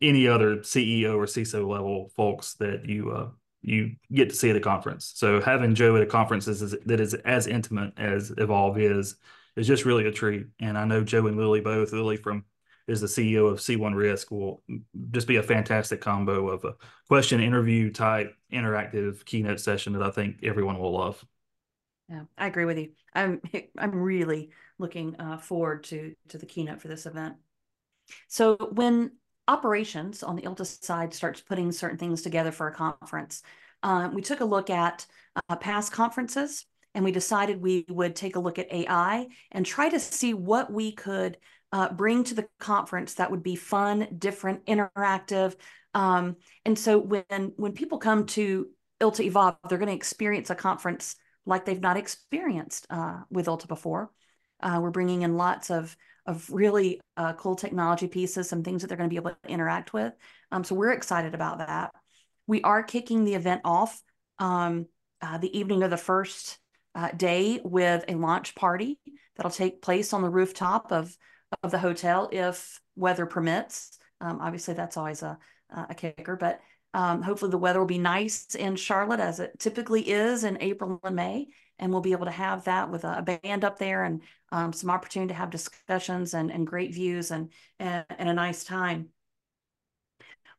any 0.00 0.26
other 0.26 0.56
CEO 0.58 1.16
or 1.16 1.26
CISO 1.26 1.68
level 1.68 2.10
folks 2.16 2.54
that 2.54 2.86
you 2.86 3.10
uh, 3.10 3.28
you 3.62 3.92
get 4.12 4.30
to 4.30 4.34
see 4.34 4.50
at 4.50 4.56
a 4.56 4.60
conference. 4.60 5.12
So 5.14 5.40
having 5.40 5.74
Joe 5.74 5.96
at 5.96 6.02
a 6.02 6.06
conference 6.06 6.48
is, 6.48 6.74
that 6.84 7.00
is 7.00 7.14
as 7.14 7.46
intimate 7.46 7.92
as 7.96 8.32
Evolve 8.36 8.78
is 8.78 9.16
is 9.56 9.66
just 9.66 9.84
really 9.84 10.06
a 10.06 10.12
treat. 10.12 10.46
And 10.60 10.78
I 10.78 10.84
know 10.84 11.04
Joe 11.04 11.26
and 11.26 11.36
Lily 11.36 11.60
both. 11.60 11.92
Lily 11.92 12.16
from 12.16 12.44
is 12.88 13.00
the 13.00 13.06
CEO 13.06 13.50
of 13.50 13.58
C1 13.58 13.94
Risk 13.94 14.30
will 14.30 14.62
just 15.12 15.28
be 15.28 15.36
a 15.36 15.42
fantastic 15.42 16.00
combo 16.00 16.48
of 16.48 16.64
a 16.64 16.74
question 17.08 17.40
interview 17.40 17.90
type 17.92 18.34
interactive 18.52 19.24
keynote 19.24 19.60
session 19.60 19.92
that 19.92 20.02
I 20.02 20.10
think 20.10 20.38
everyone 20.42 20.78
will 20.78 20.92
love. 20.92 21.24
Yeah, 22.08 22.24
I 22.36 22.46
agree 22.46 22.64
with 22.64 22.78
you. 22.78 22.90
I'm 23.14 23.40
I'm 23.78 23.94
really 23.94 24.50
looking 24.78 25.16
uh, 25.18 25.38
forward 25.38 25.84
to 25.84 26.14
to 26.28 26.38
the 26.38 26.46
keynote 26.46 26.80
for 26.80 26.88
this 26.88 27.06
event. 27.06 27.36
So 28.28 28.56
when 28.72 29.12
operations 29.48 30.22
on 30.22 30.36
the 30.36 30.42
ILTA 30.42 30.64
side 30.64 31.14
starts 31.14 31.40
putting 31.40 31.72
certain 31.72 31.98
things 31.98 32.22
together 32.22 32.52
for 32.52 32.66
a 32.66 32.74
conference, 32.74 33.42
uh, 33.82 34.10
we 34.12 34.22
took 34.22 34.40
a 34.40 34.44
look 34.44 34.70
at 34.70 35.06
uh, 35.48 35.56
past 35.56 35.92
conferences 35.92 36.66
and 36.94 37.04
we 37.04 37.12
decided 37.12 37.60
we 37.60 37.84
would 37.88 38.14
take 38.14 38.36
a 38.36 38.40
look 38.40 38.58
at 38.58 38.72
AI 38.72 39.28
and 39.50 39.64
try 39.64 39.88
to 39.88 39.98
see 39.98 40.34
what 40.34 40.72
we 40.72 40.92
could 40.92 41.38
uh, 41.72 41.92
bring 41.92 42.22
to 42.24 42.34
the 42.34 42.46
conference 42.60 43.14
that 43.14 43.30
would 43.30 43.42
be 43.42 43.56
fun, 43.56 44.06
different, 44.18 44.64
interactive. 44.66 45.54
Um, 45.94 46.36
and 46.64 46.78
so 46.78 46.98
when 46.98 47.52
when 47.56 47.72
people 47.72 47.98
come 47.98 48.26
to 48.26 48.68
ILTA 49.00 49.24
Evolve, 49.24 49.56
they're 49.68 49.78
going 49.78 49.88
to 49.88 49.94
experience 49.94 50.50
a 50.50 50.54
conference 50.54 51.16
like 51.46 51.64
they've 51.64 51.80
not 51.80 51.96
experienced 51.96 52.86
uh, 52.90 53.20
with 53.30 53.46
ILTA 53.46 53.66
before. 53.66 54.10
Uh, 54.60 54.78
we're 54.80 54.90
bringing 54.90 55.22
in 55.22 55.36
lots 55.36 55.70
of 55.70 55.96
of 56.24 56.48
really 56.50 57.00
uh, 57.16 57.32
cool 57.32 57.56
technology 57.56 58.06
pieces, 58.06 58.48
some 58.48 58.62
things 58.62 58.82
that 58.82 58.88
they're 58.88 58.96
going 58.96 59.10
to 59.10 59.12
be 59.12 59.18
able 59.18 59.30
to 59.30 59.50
interact 59.50 59.92
with. 59.92 60.12
Um, 60.52 60.62
so 60.62 60.74
we're 60.74 60.92
excited 60.92 61.34
about 61.34 61.58
that. 61.58 61.92
We 62.46 62.62
are 62.62 62.82
kicking 62.82 63.24
the 63.24 63.34
event 63.34 63.62
off 63.64 64.00
um, 64.38 64.86
uh, 65.20 65.38
the 65.38 65.56
evening 65.58 65.82
of 65.82 65.90
the 65.90 65.96
first 65.96 66.58
uh, 66.94 67.10
day 67.16 67.60
with 67.64 68.04
a 68.08 68.14
launch 68.14 68.54
party 68.54 68.98
that'll 69.36 69.50
take 69.50 69.82
place 69.82 70.12
on 70.12 70.22
the 70.22 70.30
rooftop 70.30 70.92
of 70.92 71.16
of 71.62 71.70
the 71.70 71.78
hotel 71.78 72.30
if 72.32 72.80
weather 72.96 73.26
permits. 73.26 73.98
Um, 74.20 74.38
obviously, 74.40 74.74
that's 74.74 74.96
always 74.96 75.22
a 75.22 75.38
a 75.88 75.94
kicker, 75.94 76.36
but 76.36 76.60
um, 76.94 77.22
hopefully 77.22 77.50
the 77.50 77.58
weather 77.58 77.78
will 77.78 77.86
be 77.86 77.98
nice 77.98 78.54
in 78.54 78.76
Charlotte 78.76 79.20
as 79.20 79.40
it 79.40 79.58
typically 79.58 80.10
is 80.10 80.44
in 80.44 80.58
April 80.60 81.00
and 81.02 81.16
May, 81.16 81.48
and 81.78 81.90
we'll 81.90 82.02
be 82.02 82.12
able 82.12 82.26
to 82.26 82.30
have 82.30 82.64
that 82.64 82.90
with 82.90 83.04
a, 83.04 83.22
band 83.42 83.64
up 83.64 83.78
there 83.78 84.04
and 84.04 84.22
um, 84.50 84.72
some 84.72 84.90
opportunity 84.90 85.28
to 85.28 85.38
have 85.38 85.50
discussions 85.50 86.34
and, 86.34 86.50
and 86.50 86.66
great 86.66 86.92
views 86.92 87.30
and, 87.30 87.50
and, 87.78 88.04
and 88.10 88.28
a 88.28 88.34
nice 88.34 88.64
time. 88.64 89.08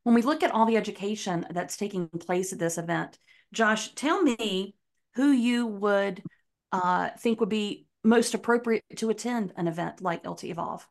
When 0.02 0.16
we 0.16 0.24
look 0.24 0.42
at 0.44 0.52
all 0.52 0.66
the 0.66 0.78
education 0.78 1.46
that's 1.52 1.78
taking 1.78 2.08
place 2.08 2.52
at 2.52 2.60
this 2.60 2.78
event, 2.78 3.20
Josh, 3.54 3.94
tell 3.94 4.22
me 4.22 4.76
who 5.16 5.32
you 5.32 5.68
would 5.68 6.24
uh, 6.72 7.10
think 7.20 7.40
would 7.40 7.50
be 7.50 7.88
most 8.04 8.34
appropriate 8.34 8.84
to 8.98 9.10
attend 9.10 9.54
an 9.56 9.68
event 9.68 10.02
like 10.02 10.24
ILTA 10.24 10.50
Evolve? 10.50 10.88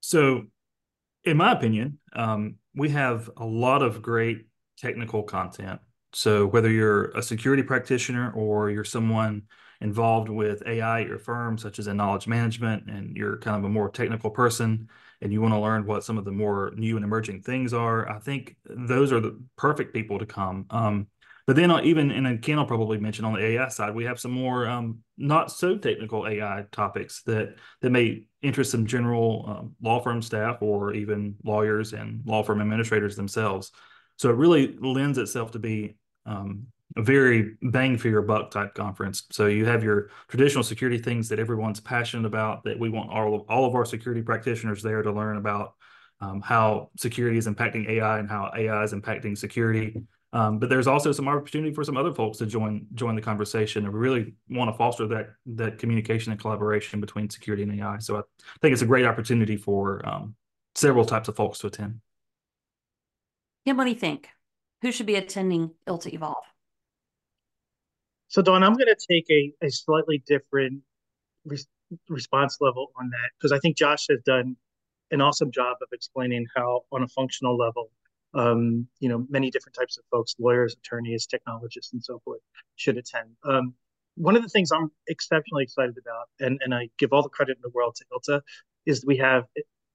So, 0.00 0.46
in 1.24 1.36
my 1.36 1.52
opinion, 1.52 1.98
um, 2.14 2.56
we 2.74 2.88
have 2.90 3.30
a 3.36 3.44
lot 3.44 3.82
of 3.82 4.02
great 4.02 4.46
technical 4.78 5.22
content. 5.22 5.80
So, 6.12 6.46
whether 6.46 6.70
you're 6.70 7.10
a 7.10 7.22
security 7.22 7.62
practitioner 7.62 8.32
or 8.32 8.70
you're 8.70 8.84
someone 8.84 9.42
involved 9.80 10.28
with 10.28 10.62
AI 10.66 11.02
at 11.02 11.08
your 11.08 11.18
firm, 11.18 11.58
such 11.58 11.78
as 11.78 11.86
in 11.86 11.96
knowledge 11.96 12.26
management, 12.26 12.88
and 12.88 13.16
you're 13.16 13.38
kind 13.38 13.56
of 13.56 13.64
a 13.64 13.68
more 13.68 13.90
technical 13.90 14.30
person 14.30 14.88
and 15.20 15.32
you 15.32 15.40
want 15.40 15.54
to 15.54 15.60
learn 15.60 15.86
what 15.86 16.04
some 16.04 16.18
of 16.18 16.24
the 16.24 16.32
more 16.32 16.72
new 16.74 16.96
and 16.96 17.04
emerging 17.04 17.42
things 17.42 17.72
are, 17.72 18.10
I 18.10 18.18
think 18.18 18.56
those 18.64 19.12
are 19.12 19.20
the 19.20 19.40
perfect 19.56 19.94
people 19.94 20.18
to 20.18 20.26
come. 20.26 20.66
Um, 20.70 21.06
but 21.46 21.56
then 21.56 21.70
uh, 21.70 21.80
even, 21.82 22.10
and 22.10 22.42
Ken 22.42 22.56
will 22.56 22.64
probably 22.64 22.98
mention 22.98 23.24
on 23.24 23.34
the 23.34 23.44
AI 23.44 23.68
side, 23.68 23.94
we 23.94 24.04
have 24.04 24.20
some 24.20 24.30
more 24.30 24.66
um, 24.66 24.98
not 25.16 25.50
so 25.50 25.76
technical 25.76 26.26
AI 26.26 26.64
topics 26.70 27.22
that 27.22 27.56
that 27.80 27.90
may 27.90 28.24
interest 28.42 28.70
some 28.70 28.86
general 28.86 29.44
um, 29.48 29.74
law 29.80 30.00
firm 30.00 30.22
staff 30.22 30.58
or 30.60 30.94
even 30.94 31.34
lawyers 31.44 31.92
and 31.92 32.22
law 32.24 32.42
firm 32.42 32.60
administrators 32.60 33.16
themselves. 33.16 33.72
So 34.16 34.30
it 34.30 34.36
really 34.36 34.76
lends 34.80 35.18
itself 35.18 35.52
to 35.52 35.58
be 35.58 35.96
um, 36.26 36.66
a 36.96 37.02
very 37.02 37.56
bang 37.62 37.96
for 37.96 38.08
your 38.08 38.22
buck 38.22 38.50
type 38.50 38.74
conference. 38.74 39.24
So 39.30 39.46
you 39.46 39.64
have 39.66 39.82
your 39.82 40.10
traditional 40.28 40.62
security 40.62 40.98
things 40.98 41.28
that 41.30 41.38
everyone's 41.38 41.80
passionate 41.80 42.26
about 42.26 42.64
that 42.64 42.78
we 42.78 42.88
want 42.88 43.10
all 43.10 43.34
of, 43.34 43.42
all 43.48 43.64
of 43.64 43.74
our 43.74 43.84
security 43.84 44.22
practitioners 44.22 44.82
there 44.82 45.02
to 45.02 45.12
learn 45.12 45.38
about 45.38 45.74
um, 46.20 46.40
how 46.40 46.90
security 46.96 47.38
is 47.38 47.48
impacting 47.48 47.88
AI 47.88 48.18
and 48.18 48.28
how 48.28 48.52
AI 48.56 48.84
is 48.84 48.92
impacting 48.92 49.36
security. 49.36 50.02
Um, 50.34 50.58
but 50.58 50.70
there's 50.70 50.86
also 50.86 51.12
some 51.12 51.28
opportunity 51.28 51.74
for 51.74 51.84
some 51.84 51.96
other 51.96 52.12
folks 52.12 52.38
to 52.38 52.46
join 52.46 52.86
join 52.94 53.14
the 53.14 53.22
conversation. 53.22 53.84
And 53.84 53.92
we 53.92 54.00
really 54.00 54.34
want 54.48 54.70
to 54.70 54.76
foster 54.76 55.06
that 55.08 55.34
that 55.46 55.78
communication 55.78 56.32
and 56.32 56.40
collaboration 56.40 57.00
between 57.00 57.28
security 57.28 57.62
and 57.62 57.80
AI. 57.80 57.98
So 57.98 58.16
I 58.16 58.22
think 58.62 58.72
it's 58.72 58.82
a 58.82 58.86
great 58.86 59.04
opportunity 59.04 59.56
for 59.56 60.06
um, 60.08 60.34
several 60.74 61.04
types 61.04 61.28
of 61.28 61.36
folks 61.36 61.58
to 61.60 61.66
attend. 61.66 62.00
Yeah, 63.64 63.74
what 63.74 63.84
do 63.84 63.90
you 63.90 63.96
think? 63.96 64.28
Who 64.80 64.90
should 64.90 65.06
be 65.06 65.14
attending 65.14 65.70
ILTA 65.86 66.14
Evolve? 66.14 66.44
So, 68.28 68.42
Dawn, 68.42 68.62
I'm 68.62 68.72
going 68.72 68.88
to 68.88 69.06
take 69.08 69.26
a, 69.30 69.52
a 69.66 69.70
slightly 69.70 70.22
different 70.26 70.80
re- 71.44 71.58
response 72.08 72.56
level 72.60 72.90
on 72.98 73.10
that 73.10 73.30
because 73.38 73.52
I 73.52 73.58
think 73.58 73.76
Josh 73.76 74.06
has 74.08 74.20
done 74.24 74.56
an 75.10 75.20
awesome 75.20 75.52
job 75.52 75.76
of 75.82 75.88
explaining 75.92 76.46
how, 76.56 76.80
on 76.90 77.02
a 77.02 77.08
functional 77.08 77.56
level, 77.56 77.90
um, 78.34 78.86
you 79.00 79.08
know, 79.08 79.26
many 79.28 79.50
different 79.50 79.74
types 79.74 79.98
of 79.98 80.04
folks, 80.10 80.34
lawyers, 80.38 80.74
attorneys, 80.74 81.26
technologists, 81.26 81.92
and 81.92 82.02
so 82.02 82.20
forth, 82.24 82.40
should 82.76 82.96
attend. 82.96 83.30
Um, 83.44 83.74
one 84.16 84.36
of 84.36 84.42
the 84.42 84.48
things 84.48 84.70
I'm 84.72 84.90
exceptionally 85.08 85.64
excited 85.64 85.96
about, 85.98 86.28
and, 86.40 86.60
and 86.62 86.74
I 86.74 86.88
give 86.98 87.12
all 87.12 87.22
the 87.22 87.28
credit 87.28 87.56
in 87.56 87.62
the 87.62 87.70
world 87.70 87.96
to 87.96 88.04
ILTA, 88.12 88.42
is 88.84 89.04
we 89.06 89.16
have 89.18 89.44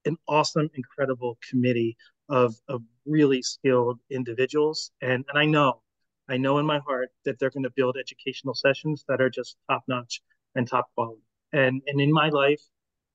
an 0.05 0.17
awesome, 0.27 0.69
incredible 0.73 1.37
committee 1.49 1.97
of, 2.29 2.55
of 2.67 2.81
really 3.05 3.41
skilled 3.41 3.99
individuals. 4.09 4.91
And, 5.01 5.23
and 5.29 5.37
I 5.37 5.45
know 5.45 5.81
I 6.29 6.37
know 6.37 6.57
in 6.57 6.65
my 6.65 6.79
heart 6.79 7.09
that 7.25 7.39
they're 7.39 7.49
going 7.49 7.63
to 7.63 7.71
build 7.75 7.97
educational 7.97 8.53
sessions 8.53 9.05
that 9.07 9.21
are 9.21 9.29
just 9.29 9.55
top 9.69 9.83
notch 9.87 10.21
and 10.55 10.67
top 10.67 10.87
quality. 10.95 11.21
And 11.53 11.81
and 11.87 12.01
in 12.01 12.11
my 12.11 12.29
life, 12.29 12.61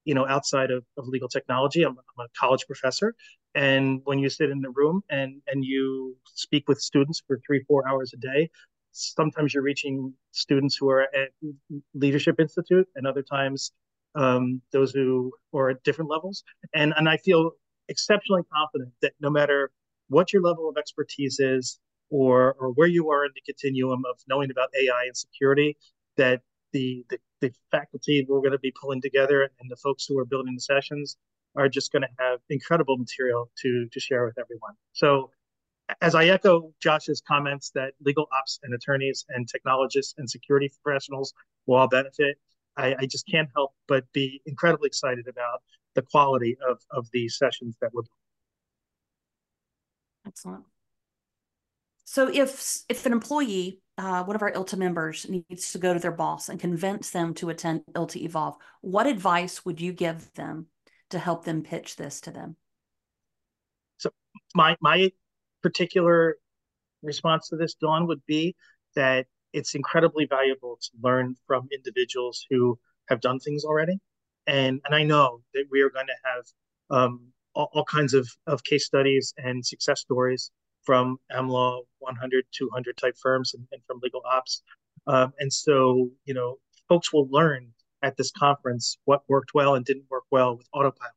you 0.05 0.14
know, 0.14 0.26
outside 0.26 0.71
of, 0.71 0.85
of 0.97 1.07
legal 1.09 1.29
technology, 1.29 1.83
I'm, 1.83 1.97
I'm 1.99 2.26
a 2.26 2.29
college 2.38 2.64
professor. 2.67 3.14
And 3.54 4.00
when 4.04 4.18
you 4.18 4.30
sit 4.30 4.50
in 4.50 4.61
the 4.61 4.71
room 4.71 5.02
and 5.11 5.40
and 5.47 5.64
you 5.64 6.16
speak 6.25 6.68
with 6.68 6.80
students 6.80 7.23
for 7.26 7.40
three, 7.47 7.62
four 7.68 7.87
hours 7.88 8.12
a 8.14 8.16
day, 8.16 8.50
sometimes 8.92 9.54
you're 9.54 9.62
reaching 9.62 10.14
students 10.30 10.76
who 10.76 10.88
are 10.90 11.02
at 11.02 11.30
Leadership 11.94 12.40
Institute, 12.40 12.88
and 12.97 13.06
other 13.06 13.23
times 13.23 13.73
um, 14.14 14.61
those 14.73 14.92
who 14.92 15.32
are 15.54 15.71
at 15.71 15.82
different 15.82 16.11
levels. 16.11 16.44
And 16.75 16.94
and 16.97 17.09
I 17.09 17.16
feel 17.18 17.52
exceptionally 17.88 18.42
confident 18.52 18.92
that 19.02 19.12
no 19.21 19.30
matter 19.30 19.71
what 20.09 20.32
your 20.32 20.42
level 20.42 20.68
of 20.68 20.76
expertise 20.78 21.38
is, 21.40 21.78
or 22.11 22.54
or 22.59 22.71
where 22.73 22.88
you 22.88 23.11
are 23.11 23.25
in 23.25 23.32
the 23.35 23.42
continuum 23.42 24.02
of 24.09 24.18
knowing 24.28 24.50
about 24.50 24.68
AI 24.80 25.04
and 25.04 25.16
security, 25.16 25.76
that 26.16 26.40
the 26.73 27.04
the, 27.11 27.18
the 27.40 27.52
faculty 27.71 28.25
we're 28.28 28.40
going 28.40 28.52
to 28.52 28.59
be 28.59 28.73
pulling 28.80 29.02
together 29.02 29.42
and 29.61 29.71
the 29.71 29.76
folks 29.76 30.06
who 30.06 30.18
are 30.18 30.25
building 30.25 30.54
the 30.54 30.61
sessions 30.61 31.16
are 31.56 31.68
just 31.68 31.92
going 31.92 32.02
to 32.02 32.09
have 32.18 32.40
incredible 32.49 32.97
material 32.97 33.50
to 33.62 33.88
to 33.92 34.00
share 34.00 34.25
with 34.25 34.38
everyone. 34.38 34.75
So 34.92 35.30
as 36.00 36.14
I 36.14 36.26
echo 36.26 36.73
Josh's 36.80 37.23
comments 37.26 37.71
that 37.75 37.92
legal 38.04 38.28
ops 38.37 38.59
and 38.62 38.75
attorneys 38.75 39.25
and 39.28 39.49
technologists 39.49 40.14
and 40.16 40.28
security 40.28 40.71
professionals 40.82 41.35
will 41.66 41.76
all 41.76 41.88
benefit, 41.88 42.38
I, 42.76 42.94
I 43.00 43.06
just 43.06 43.26
can't 43.26 43.49
help 43.54 43.73
but 43.88 44.04
be 44.12 44.40
incredibly 44.47 44.87
excited 44.87 45.26
about 45.28 45.62
the 45.94 46.02
quality 46.02 46.56
of, 46.66 46.80
of 46.90 47.09
these 47.12 47.37
sessions 47.37 47.76
that 47.80 47.90
we're 47.92 48.02
doing. 48.02 48.09
Excellent. 50.26 50.64
So 52.04 52.28
if 52.28 52.82
if 52.88 53.06
an 53.06 53.12
employee, 53.12 53.80
uh, 53.99 54.23
one 54.25 54.37
of 54.37 54.42
our 54.42 54.52
ILTA 54.52 54.76
members 54.76 55.26
needs 55.28 55.73
to 55.73 55.78
go 55.78 55.94
to 55.94 56.00
their 56.00 56.12
boss 56.12 56.49
and 56.49 56.61
convince 56.61 57.11
them 57.11 57.35
to 57.35 57.50
attend 57.50 57.82
ILTA 57.94 58.25
Evolve, 58.25 58.56
what 58.80 59.06
advice 59.06 59.64
would 59.64 59.80
you 59.80 59.92
give 59.92 60.32
them 60.35 60.66
to 61.12 61.19
help 61.19 61.45
them 61.45 61.62
pitch 61.62 61.97
this 61.97 62.21
to 62.23 62.31
them? 62.31 62.57
So 63.99 64.11
my 64.54 64.76
my 64.81 65.11
particular 65.62 66.37
response 67.02 67.49
to 67.49 67.57
this, 67.57 67.75
Dawn, 67.75 68.07
would 68.07 68.25
be 68.26 68.54
that 68.95 69.26
it's 69.52 69.75
incredibly 69.75 70.26
valuable 70.26 70.78
to 70.81 70.90
learn 71.02 71.37
from 71.47 71.69
individuals 71.73 72.45
who 72.50 72.78
have 73.09 73.21
done 73.21 73.38
things 73.38 73.64
already. 73.64 73.99
And 74.47 74.81
and 74.85 74.95
I 74.95 75.04
know 75.04 75.40
that 75.54 75.64
we 75.71 75.83
are 75.83 75.90
going 75.90 76.07
to 76.07 76.12
have 76.25 76.45
um, 76.90 77.33
all, 77.54 77.71
all 77.73 77.85
kinds 77.85 78.14
of, 78.14 78.28
of 78.47 78.62
case 78.64 78.87
studies 78.87 79.35
and 79.37 79.64
success 79.64 80.00
stories 80.00 80.50
from 80.85 81.19
AmLaw 81.33 81.83
100, 82.00 82.45
200 82.52 82.97
type 82.97 83.16
firms 83.21 83.54
and, 83.54 83.66
and 83.73 83.83
from 83.87 84.00
legal 84.02 84.23
ops. 84.28 84.62
Um, 85.07 85.33
and 85.38 85.52
so, 85.52 86.11
you 86.25 86.35
know, 86.35 86.59
folks 86.88 87.12
will 87.12 87.28
learn 87.31 87.69
at 88.02 88.16
this 88.16 88.30
conference 88.32 88.99
what 89.04 89.23
worked 89.28 89.54
well 89.54 89.75
and 89.75 89.85
didn't 89.85 90.06
work 90.11 90.25
well 90.30 90.56
with 90.56 90.66
autopilot, 90.73 91.14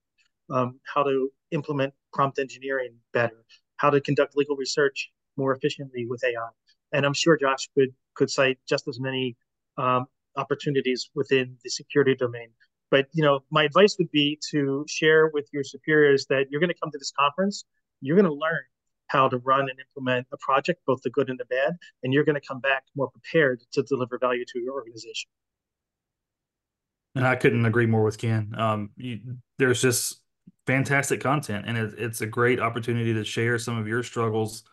um, 0.50 0.80
how 0.94 1.04
to 1.04 1.32
implement 1.51 1.94
prompt 2.13 2.39
engineering 2.39 2.96
better, 3.13 3.44
how 3.77 3.89
to 3.89 4.01
conduct 4.01 4.38
legal 4.38 4.56
research 4.56 5.12
more 5.38 5.54
efficiently 5.54 6.06
with 6.06 6.24
AI. 6.24 6.50
And 6.94 7.06
I'm 7.06 7.13
sure 7.13 7.38
Josh 7.38 7.70
could 7.77 7.89
could 8.13 8.30
cite 8.30 8.60
just 8.68 8.88
as 8.88 9.00
many 9.00 9.36
um, 9.77 10.06
opportunities 10.38 11.10
within 11.15 11.58
the 11.63 11.70
security 11.70 12.15
domain. 12.15 12.50
But 12.92 13.08
you 13.13 13.24
know, 13.24 13.42
my 13.51 13.63
advice 13.63 13.98
would 13.98 14.12
be 14.12 14.39
to 14.51 14.86
share 14.88 15.27
with 15.34 15.48
your 15.51 15.63
superiors 15.63 16.25
that 16.30 16.46
you're 16.50 16.62
going 16.62 16.70
to 16.70 16.80
come 16.82 16.92
to 16.92 16.98
this 16.98 17.12
conference, 17.18 17.65
you're 18.01 18.15
going 18.15 18.25
to 18.25 18.34
learn 18.34 18.63
how 19.08 19.27
to 19.27 19.38
run 19.38 19.70
and 19.70 19.80
implement 19.80 20.27
a 20.32 20.38
project, 20.38 20.82
both 20.86 21.01
the 21.04 21.10
good 21.10 21.30
and 21.30 21.39
the 21.39 21.46
bad, 21.46 21.74
and 22.04 22.13
you're 22.13 22.24
going 22.24 22.39
to 22.39 22.48
come 22.48 22.60
back 22.60 22.84
more 22.96 23.10
prepared 23.10 23.62
to 23.72 23.84
deliver 23.84 24.18
value 24.18 24.46
to 24.46 24.60
your 24.60 24.74
organization. 24.74 25.30
And 27.15 27.25
I 27.25 27.36
couldn't 27.36 27.65
agree 27.65 27.86
more 27.86 28.03
with 28.03 28.17
Ken. 28.17 28.53
Um, 28.57 28.89
you, 28.98 29.19
there's 29.57 29.81
just 29.81 30.22
fantastic 30.67 31.22
content, 31.22 31.65
and 31.67 31.77
it, 31.77 31.93
it's 31.98 32.22
a 32.22 32.27
great 32.27 32.60
opportunity 32.60 33.13
to 33.13 33.24
share 33.24 33.57
some 33.57 33.77
of 33.77 33.88
your 33.88 34.03
struggles 34.03 34.63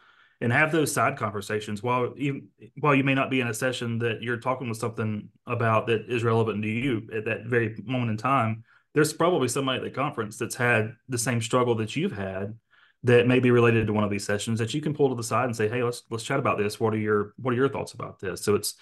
and 0.42 0.52
have 0.52 0.72
those 0.72 0.92
side 0.92 1.16
conversations 1.16 1.84
while 1.84 2.12
you 2.16 2.42
while 2.80 2.96
you 2.96 3.04
may 3.04 3.14
not 3.14 3.30
be 3.30 3.40
in 3.40 3.46
a 3.46 3.54
session 3.54 3.99
that 4.00 4.22
you're 4.22 4.38
talking 4.38 4.68
with 4.68 4.78
something 4.78 5.28
about 5.46 5.87
that 5.87 6.06
is 6.08 6.25
relevant 6.25 6.62
to 6.62 6.68
you 6.68 7.08
at 7.14 7.25
that 7.26 7.46
very 7.46 7.76
moment 7.84 8.11
in 8.11 8.16
time. 8.16 8.64
There's 8.92 9.12
probably 9.12 9.46
somebody 9.49 9.78
at 9.78 9.84
the 9.84 9.90
conference 9.90 10.37
that's 10.37 10.56
had 10.56 10.96
the 11.08 11.16
same 11.16 11.40
struggle 11.40 11.76
that 11.76 11.94
you've 11.94 12.12
had 12.12 12.58
that 13.04 13.26
may 13.26 13.38
be 13.38 13.50
related 13.52 13.87
to 13.87 13.92
one 13.92 14.04
of 14.04 14.11
these 14.11 14.26
sessions 14.26 14.58
that 14.58 14.75
you 14.75 14.80
can 14.80 14.94
pull 14.94 15.08
to 15.08 15.14
the 15.14 15.22
side 15.22 15.44
and 15.44 15.56
say, 15.56 15.68
"Hey, 15.68 15.82
let's 15.82 16.02
let's 16.11 16.25
chat 16.25 16.40
about 16.40 16.58
this. 16.58 16.80
What 16.80 16.92
are 16.92 16.99
your 16.99 17.34
what 17.37 17.52
are 17.54 17.56
your 17.56 17.68
thoughts 17.68 17.92
about 17.92 18.18
this?" 18.18 18.42
So 18.42 18.56
it's 18.56 18.75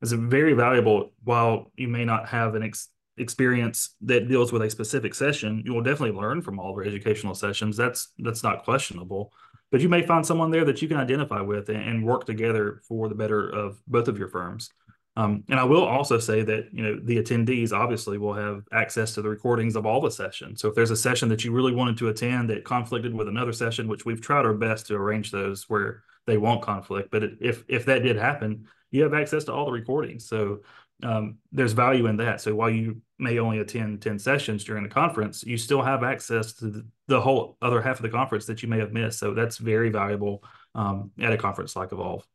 it's 0.00 0.12
very 0.12 0.52
valuable. 0.52 1.12
While 1.24 1.72
you 1.76 1.88
may 1.88 2.04
not 2.04 2.28
have 2.28 2.54
an 2.54 2.62
ex- 2.62 2.88
experience 3.16 3.96
that 4.02 4.28
deals 4.28 4.52
with 4.52 4.62
a 4.62 4.70
specific 4.70 5.14
session, 5.14 5.62
you 5.64 5.74
will 5.74 5.82
definitely 5.82 6.18
learn 6.18 6.42
from 6.42 6.58
all 6.58 6.72
our 6.72 6.84
educational 6.84 7.34
sessions. 7.34 7.76
That's 7.76 8.12
that's 8.18 8.42
not 8.42 8.64
questionable. 8.64 9.32
But 9.70 9.80
you 9.80 9.88
may 9.88 10.02
find 10.02 10.26
someone 10.26 10.50
there 10.50 10.64
that 10.64 10.82
you 10.82 10.88
can 10.88 10.96
identify 10.96 11.40
with 11.40 11.68
and, 11.68 11.82
and 11.82 12.04
work 12.04 12.26
together 12.26 12.80
for 12.88 13.08
the 13.08 13.14
better 13.14 13.48
of 13.48 13.80
both 13.86 14.08
of 14.08 14.18
your 14.18 14.28
firms. 14.28 14.70
Um, 15.16 15.44
and 15.48 15.58
I 15.58 15.64
will 15.64 15.84
also 15.84 16.18
say 16.18 16.42
that 16.42 16.68
you 16.72 16.82
know 16.82 16.98
the 17.02 17.16
attendees 17.16 17.72
obviously 17.72 18.16
will 18.16 18.34
have 18.34 18.62
access 18.72 19.12
to 19.14 19.22
the 19.22 19.28
recordings 19.28 19.76
of 19.76 19.84
all 19.84 20.00
the 20.00 20.10
sessions. 20.10 20.60
So 20.60 20.68
if 20.68 20.74
there's 20.74 20.92
a 20.92 20.96
session 20.96 21.28
that 21.28 21.44
you 21.44 21.52
really 21.52 21.74
wanted 21.74 21.98
to 21.98 22.08
attend 22.08 22.48
that 22.50 22.64
conflicted 22.64 23.14
with 23.14 23.28
another 23.28 23.52
session, 23.52 23.88
which 23.88 24.04
we've 24.04 24.20
tried 24.20 24.46
our 24.46 24.54
best 24.54 24.86
to 24.86 24.94
arrange 24.94 25.30
those 25.30 25.68
where 25.68 26.04
they 26.26 26.36
won't 26.36 26.62
conflict, 26.62 27.10
but 27.10 27.24
if 27.40 27.64
if 27.68 27.84
that 27.86 28.02
did 28.02 28.16
happen, 28.16 28.66
you 28.92 29.02
have 29.02 29.14
access 29.14 29.44
to 29.44 29.52
all 29.52 29.66
the 29.66 29.72
recordings. 29.72 30.26
So 30.26 30.60
um, 31.02 31.38
there's 31.52 31.72
value 31.72 32.06
in 32.06 32.16
that. 32.18 32.40
So 32.40 32.54
while 32.54 32.70
you 32.70 33.00
may 33.18 33.38
only 33.38 33.58
attend 33.58 34.02
10 34.02 34.18
sessions 34.18 34.64
during 34.64 34.82
the 34.82 34.88
conference, 34.88 35.44
you 35.44 35.56
still 35.56 35.82
have 35.82 36.02
access 36.02 36.52
to 36.54 36.68
the, 36.68 36.86
the 37.08 37.20
whole 37.20 37.56
other 37.62 37.80
half 37.80 37.96
of 37.96 38.02
the 38.02 38.08
conference 38.08 38.46
that 38.46 38.62
you 38.62 38.68
may 38.68 38.78
have 38.78 38.92
missed. 38.92 39.18
So 39.18 39.34
that's 39.34 39.58
very 39.58 39.90
valuable 39.90 40.44
um, 40.74 41.10
at 41.20 41.32
a 41.32 41.36
conference 41.36 41.76
like 41.76 41.92
Evolve. 41.92 42.26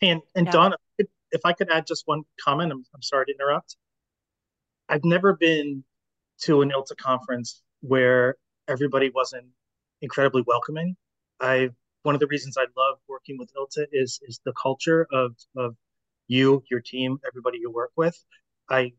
And 0.00 0.20
and 0.34 0.46
yeah. 0.46 0.52
Donna, 0.52 0.76
if 0.98 1.40
I 1.44 1.52
could 1.52 1.70
add 1.70 1.86
just 1.86 2.06
one 2.06 2.22
comment, 2.40 2.72
I'm, 2.72 2.84
I'm 2.94 3.02
sorry 3.02 3.26
to 3.26 3.32
interrupt. 3.32 3.76
I've 4.88 5.04
never 5.04 5.34
been 5.34 5.84
to 6.42 6.62
an 6.62 6.70
ILTA 6.70 6.96
conference 6.96 7.62
where 7.80 8.36
everybody 8.68 9.10
wasn't 9.10 9.46
incredibly 10.00 10.42
welcoming. 10.46 10.96
I 11.40 11.70
one 12.02 12.14
of 12.14 12.20
the 12.20 12.26
reasons 12.28 12.56
I 12.56 12.66
love 12.76 12.98
working 13.08 13.38
with 13.38 13.50
ILTA 13.54 13.86
is 13.92 14.20
is 14.22 14.40
the 14.44 14.52
culture 14.52 15.06
of 15.12 15.34
of 15.56 15.76
you, 16.28 16.62
your 16.70 16.80
team, 16.80 17.18
everybody 17.26 17.58
you 17.58 17.70
work 17.70 17.90
with. 17.96 18.16
I 18.70 18.92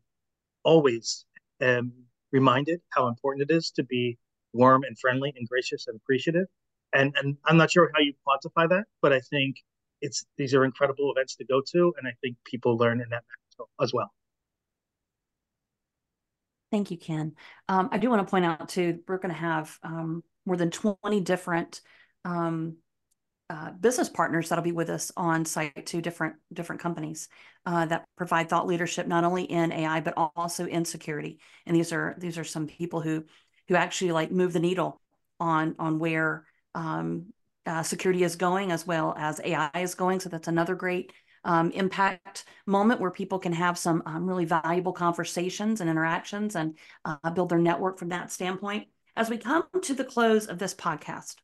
always 0.64 1.24
am 1.60 1.92
reminded 2.32 2.80
how 2.90 3.08
important 3.08 3.50
it 3.50 3.54
is 3.54 3.70
to 3.72 3.84
be 3.84 4.18
warm 4.52 4.82
and 4.84 4.98
friendly 4.98 5.32
and 5.36 5.48
gracious 5.48 5.86
and 5.86 5.96
appreciative. 5.96 6.46
And 6.92 7.14
and 7.16 7.36
I'm 7.46 7.56
not 7.56 7.70
sure 7.70 7.90
how 7.94 8.00
you 8.00 8.14
quantify 8.26 8.68
that, 8.68 8.84
but 9.00 9.12
I 9.12 9.20
think 9.20 9.56
it's 10.00 10.26
these 10.36 10.54
are 10.54 10.64
incredible 10.64 11.12
events 11.12 11.36
to 11.36 11.44
go 11.44 11.62
to, 11.72 11.94
and 11.98 12.06
I 12.06 12.12
think 12.20 12.36
people 12.44 12.76
learn 12.76 13.00
in 13.00 13.08
that 13.10 13.22
as 13.80 13.92
well. 13.92 14.12
Thank 16.70 16.90
you, 16.90 16.98
Ken. 16.98 17.34
Um, 17.68 17.88
I 17.90 17.98
do 17.98 18.08
want 18.08 18.26
to 18.26 18.30
point 18.30 18.44
out 18.44 18.68
too, 18.68 19.00
we're 19.08 19.18
going 19.18 19.34
to 19.34 19.40
have 19.40 19.76
um, 19.82 20.22
more 20.46 20.56
than 20.56 20.70
20 20.70 21.20
different 21.20 21.80
um, 22.24 22.76
uh, 23.50 23.72
business 23.72 24.08
partners 24.08 24.48
that'll 24.48 24.62
be 24.62 24.70
with 24.70 24.88
us 24.88 25.10
on 25.16 25.44
site 25.44 25.84
to 25.84 26.00
different 26.00 26.36
different 26.52 26.80
companies 26.80 27.28
uh, 27.66 27.84
that 27.84 28.04
provide 28.16 28.48
thought 28.48 28.68
leadership 28.68 29.08
not 29.08 29.24
only 29.24 29.42
in 29.42 29.72
AI 29.72 30.00
but 30.00 30.14
also 30.36 30.66
in 30.66 30.84
security. 30.84 31.40
And 31.66 31.74
these 31.74 31.92
are 31.92 32.14
these 32.16 32.38
are 32.38 32.44
some 32.44 32.68
people 32.68 33.00
who 33.00 33.24
who 33.68 33.74
actually 33.74 34.12
like 34.12 34.30
move 34.30 34.52
the 34.52 34.60
needle 34.60 35.00
on 35.40 35.74
on 35.80 35.98
where 35.98 36.46
um, 36.76 37.32
uh, 37.66 37.82
security 37.82 38.22
is 38.22 38.36
going 38.36 38.70
as 38.70 38.86
well 38.86 39.16
as 39.18 39.40
AI 39.42 39.70
is 39.74 39.96
going. 39.96 40.20
So 40.20 40.28
that's 40.28 40.46
another 40.46 40.76
great 40.76 41.12
um, 41.42 41.72
impact 41.72 42.44
moment 42.66 43.00
where 43.00 43.10
people 43.10 43.40
can 43.40 43.52
have 43.52 43.76
some 43.76 44.04
um, 44.06 44.28
really 44.28 44.44
valuable 44.44 44.92
conversations 44.92 45.80
and 45.80 45.90
interactions 45.90 46.54
and 46.54 46.78
uh, 47.04 47.30
build 47.30 47.48
their 47.48 47.58
network 47.58 47.98
from 47.98 48.10
that 48.10 48.30
standpoint. 48.30 48.86
As 49.16 49.28
we 49.28 49.38
come 49.38 49.64
to 49.82 49.94
the 49.94 50.04
close 50.04 50.46
of 50.46 50.60
this 50.60 50.74
podcast, 50.74 51.34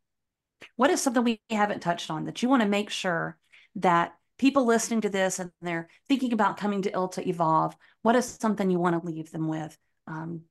what 0.76 0.90
is 0.90 1.00
something 1.00 1.24
we 1.24 1.40
haven't 1.50 1.80
touched 1.80 2.10
on 2.10 2.24
that 2.24 2.42
you 2.42 2.48
want 2.48 2.62
to 2.62 2.68
make 2.68 2.90
sure 2.90 3.38
that 3.76 4.14
people 4.38 4.66
listening 4.66 5.00
to 5.02 5.08
this 5.08 5.38
and 5.38 5.50
they're 5.62 5.88
thinking 6.08 6.32
about 6.32 6.56
coming 6.56 6.82
to 6.82 6.90
ILTA 6.90 7.26
Evolve, 7.26 7.76
what 8.02 8.16
is 8.16 8.26
something 8.26 8.70
you 8.70 8.78
want 8.78 9.00
to 9.00 9.06
leave 9.06 9.30
them 9.30 9.48
with 9.48 9.76
um, 10.06 10.42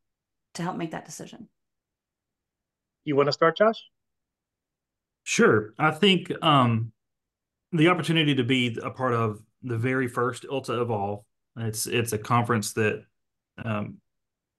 to 0.56 0.64
help 0.64 0.78
make 0.78 0.92
that 0.92 1.06
decision? 1.06 1.48
You 3.04 3.16
want 3.16 3.28
to 3.28 3.34
start, 3.34 3.58
Josh? 3.58 3.84
Sure. 5.24 5.74
I 5.78 5.92
think 5.92 6.32
um, 6.44 6.92
the 7.72 7.90
opportunity 7.90 8.36
to 8.36 8.44
be 8.44 8.78
a 8.82 8.90
part 8.90 9.14
of 9.14 9.42
the 9.64 9.78
very 9.78 10.08
first 10.08 10.44
ILTA 10.44 10.82
Evolve. 10.82 11.24
It's 11.58 11.88
it's 11.88 12.14
a 12.14 12.18
conference 12.18 12.74
that 12.74 13.04
um, 13.64 13.98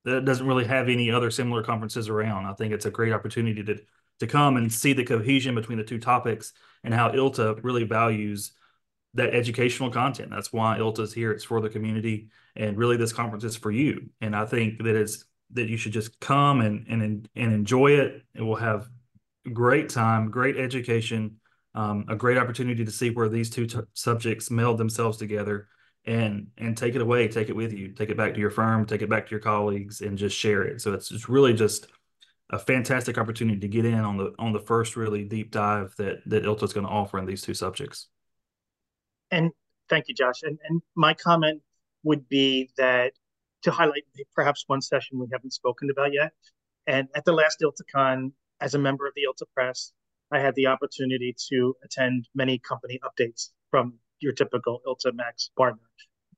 that 0.05 0.25
doesn't 0.25 0.47
really 0.47 0.65
have 0.65 0.89
any 0.89 1.11
other 1.11 1.31
similar 1.31 1.63
conferences 1.63 2.09
around. 2.09 2.47
I 2.47 2.55
think 2.55 2.73
it's 2.73 2.87
a 2.87 2.91
great 2.91 3.13
opportunity 3.13 3.63
to 3.65 3.79
to 4.21 4.27
come 4.27 4.57
and 4.57 4.73
see 4.73 4.93
the 4.93 5.05
cohesion 5.05 5.55
between 5.55 5.79
the 5.79 5.85
two 5.85 5.99
topics 5.99 6.53
and 6.85 6.95
how 6.95 7.11
ILTA 7.11 7.61
really 7.63 7.85
values 7.85 8.53
that 9.15 9.35
educational 9.35 9.91
content. 9.91 10.31
That's 10.31 10.53
why 10.53 10.79
ILTA 10.79 11.03
is 11.03 11.15
here. 11.15 11.33
It's 11.33 11.45
for 11.45 11.61
the 11.61 11.71
community, 11.71 12.29
and 12.55 12.77
really 12.77 12.97
this 12.97 13.13
conference 13.13 13.45
is 13.45 13.57
for 13.57 13.71
you. 13.71 14.11
And 14.21 14.37
I 14.37 14.47
think 14.47 14.83
that 14.83 14.95
it's 14.95 15.25
that 15.53 15.69
you 15.69 15.77
should 15.77 15.93
just 15.93 16.19
come 16.21 16.61
and 16.61 16.87
and 16.89 17.29
and 17.35 17.53
enjoy 17.53 17.93
it. 17.93 18.23
It 18.35 18.43
will 18.43 18.57
have 18.57 18.89
great 19.53 19.89
time, 19.89 20.31
great 20.31 20.57
education 20.57 21.37
um, 21.77 22.07
a 22.09 22.17
great 22.17 22.39
opportunity 22.39 22.85
to 22.85 22.91
see 22.91 23.11
where 23.11 23.29
these 23.29 23.51
two 23.51 23.69
subjects 23.93 24.51
meld 24.51 24.79
themselves 24.79 25.19
together 25.19 25.69
and 26.07 26.49
and 26.57 26.77
take 26.77 26.95
it 26.95 27.01
away 27.01 27.29
take 27.29 27.49
it 27.49 27.57
with 27.57 27.73
you 27.73 27.89
take 27.89 28.11
it 28.11 28.17
back 28.17 28.33
to 28.33 28.41
your 28.41 28.51
firm 28.51 28.87
take 28.87 29.03
it 29.03 29.11
back 29.11 29.27
to 29.27 29.31
your 29.33 29.41
colleagues 29.41 30.01
and 30.01 30.17
just 30.17 30.37
share 30.37 30.63
it 30.63 30.81
so 30.81 30.93
it's, 30.93 31.11
it's 31.11 31.29
really 31.29 31.53
just 31.53 31.89
a 32.51 32.59
fantastic 32.59 33.19
opportunity 33.19 33.59
to 33.59 33.69
get 33.69 33.85
in 33.85 34.01
on 34.01 34.17
the 34.17 34.33
on 34.39 34.53
the 34.53 34.61
first 34.61 34.97
really 34.97 35.25
deep 35.25 35.51
dive 35.51 35.95
that 35.99 36.19
that 36.27 36.45
ILTA 36.45 36.65
is 36.65 36.73
going 36.73 36.87
to 36.87 36.93
offer 36.93 37.19
in 37.19 37.27
these 37.27 37.43
two 37.43 37.55
subjects 37.55 38.09
and 39.31 39.51
thank 39.89 40.07
you 40.09 40.15
josh 40.15 40.43
and, 40.43 40.59
and 40.69 40.81
my 40.95 41.15
comment 41.15 41.61
would 42.05 42.29
be 42.29 42.71
that 42.77 43.13
to 43.63 43.71
highlight 43.71 44.05
perhaps 44.35 44.65
one 44.69 44.81
session 44.81 45.19
we 45.19 45.27
haven't 45.33 45.53
spoken 45.53 45.91
about 45.91 46.13
yet 46.13 46.33
and 46.87 47.09
at 47.17 47.25
the 47.25 47.33
last 47.33 47.61
ILTACon 47.61 48.31
as 48.61 48.75
a 48.75 48.79
member 48.79 49.07
of 49.07 49.13
the 49.17 49.23
ILTA 49.23 49.45
press 49.53 49.93
I 50.33 50.41
had 50.41 50.55
the 50.55 50.67
opportunity 50.67 51.35
to 51.51 51.77
attend 51.85 52.29
many 52.35 52.59
company 52.59 52.99
updates 53.05 53.51
from 53.71 53.95
your 54.21 54.33
typical 54.33 54.81
ILTA 54.87 55.13
Max 55.15 55.51
partner. 55.57 55.83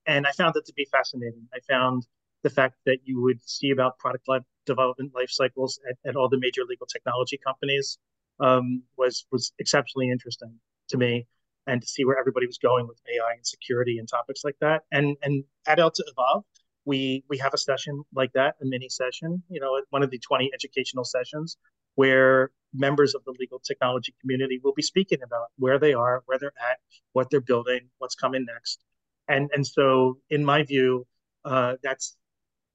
And 0.06 0.26
I 0.26 0.32
found 0.32 0.56
it 0.56 0.66
to 0.66 0.72
be 0.74 0.86
fascinating. 0.90 1.48
I 1.54 1.60
found 1.68 2.06
the 2.48 2.54
fact 2.54 2.74
that 2.86 2.98
you 3.04 3.20
would 3.20 3.40
see 3.48 3.70
about 3.70 3.98
product 3.98 4.26
life 4.28 4.42
development 4.66 5.12
life 5.14 5.30
cycles 5.30 5.80
at, 5.88 5.96
at 6.08 6.16
all 6.16 6.28
the 6.28 6.38
major 6.38 6.62
legal 6.68 6.86
technology 6.86 7.38
companies 7.48 7.98
um, 8.40 8.82
was 8.96 9.26
was 9.32 9.52
exceptionally 9.58 10.10
interesting 10.10 10.52
to 10.88 10.96
me 10.96 11.26
and 11.66 11.82
to 11.82 11.88
see 11.88 12.04
where 12.04 12.18
everybody 12.18 12.46
was 12.46 12.58
going 12.58 12.86
with 12.88 12.98
AI 13.14 13.32
and 13.32 13.46
security 13.46 13.98
and 13.98 14.08
topics 14.08 14.42
like 14.44 14.56
that. 14.60 14.82
And 14.90 15.16
and 15.22 15.44
at 15.66 15.78
ILTA 15.78 16.02
Evolve, 16.12 16.44
we 16.84 17.24
we 17.28 17.36
have 17.38 17.52
a 17.54 17.58
session 17.58 18.02
like 18.14 18.32
that, 18.32 18.54
a 18.62 18.64
mini 18.64 18.88
session, 18.88 19.42
you 19.50 19.60
know, 19.60 19.80
one 19.90 20.02
of 20.02 20.10
the 20.10 20.18
20 20.18 20.50
educational 20.54 21.04
sessions 21.04 21.56
where 21.96 22.50
members 22.72 23.14
of 23.14 23.24
the 23.24 23.34
legal 23.40 23.58
technology 23.58 24.14
community 24.20 24.60
will 24.62 24.74
be 24.74 24.82
speaking 24.82 25.18
about 25.22 25.48
where 25.58 25.78
they 25.78 25.94
are, 25.94 26.22
where 26.26 26.38
they're 26.38 26.60
at, 26.70 26.78
what 27.12 27.28
they're 27.28 27.40
building, 27.40 27.80
what's 27.98 28.14
coming 28.14 28.46
next. 28.46 28.84
And, 29.26 29.50
and 29.52 29.66
so, 29.66 30.18
in 30.30 30.44
my 30.44 30.62
view, 30.62 31.06
uh, 31.44 31.74
that's 31.82 32.16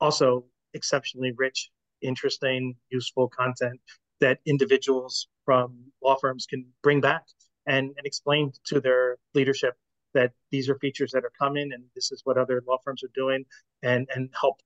also 0.04 0.44
exceptionally 0.74 1.32
rich, 1.38 1.70
interesting, 2.02 2.76
useful 2.90 3.30
content 3.30 3.80
that 4.20 4.40
individuals 4.46 5.28
from 5.46 5.80
law 6.04 6.16
firms 6.20 6.46
can 6.46 6.66
bring 6.82 7.00
back 7.00 7.24
and, 7.68 7.92
and 7.98 8.06
explain 8.06 8.52
to 8.66 8.82
their 8.82 9.18
leadership 9.34 9.76
that 10.14 10.32
these 10.52 10.70
are 10.70 10.78
features 10.80 11.12
that 11.14 11.24
are 11.24 11.32
coming 11.40 11.72
and 11.74 11.86
this 11.96 12.12
is 12.12 12.22
what 12.26 12.38
other 12.38 12.62
law 12.68 12.78
firms 12.84 13.02
are 13.02 13.12
doing 13.16 13.46
and, 13.82 14.08
and 14.14 14.30
help 14.40 14.60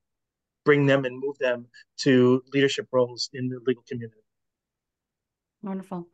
bring 0.65 0.87
them 0.87 1.05
and 1.05 1.17
move 1.19 1.37
them 1.37 1.67
to 1.97 2.43
leadership 2.51 2.87
roles 2.91 3.29
in 3.33 3.47
the 3.47 3.59
legal 3.65 3.83
community. 3.87 4.19
Wonderful. 5.61 6.07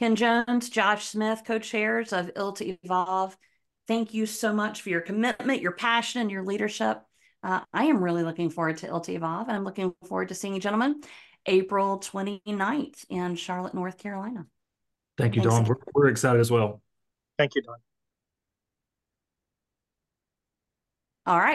Ken 0.00 0.16
Jones, 0.16 0.68
Josh 0.68 1.06
Smith, 1.06 1.42
co-chairs 1.46 2.12
of 2.12 2.34
ILTA 2.34 2.78
Evolve. 2.82 3.36
Thank 3.86 4.12
you 4.12 4.26
so 4.26 4.52
much 4.52 4.82
for 4.82 4.88
your 4.88 5.00
commitment, 5.00 5.62
your 5.62 5.72
passion, 5.72 6.20
and 6.22 6.30
your 6.30 6.42
leadership. 6.42 7.00
Uh, 7.44 7.60
I 7.74 7.84
am 7.84 8.02
really 8.02 8.22
looking 8.22 8.48
forward 8.48 8.78
to 8.78 8.88
ILTA 8.88 9.16
Evolve, 9.16 9.48
and 9.48 9.56
I'm 9.56 9.64
looking 9.64 9.94
forward 10.06 10.28
to 10.28 10.34
seeing 10.34 10.54
you 10.54 10.60
gentlemen 10.60 11.02
April 11.44 12.00
29th 12.00 13.04
in 13.10 13.36
Charlotte, 13.36 13.74
North 13.74 13.98
Carolina. 13.98 14.46
Thank 15.18 15.36
you, 15.36 15.42
Thanks 15.42 15.54
Dawn. 15.54 15.64
We're, 15.66 15.76
we're 15.94 16.08
excited 16.08 16.40
as 16.40 16.50
well. 16.50 16.80
Thank 17.36 17.54
you, 17.54 17.60
Dawn. 17.60 17.76
All 21.26 21.38
right. 21.38 21.52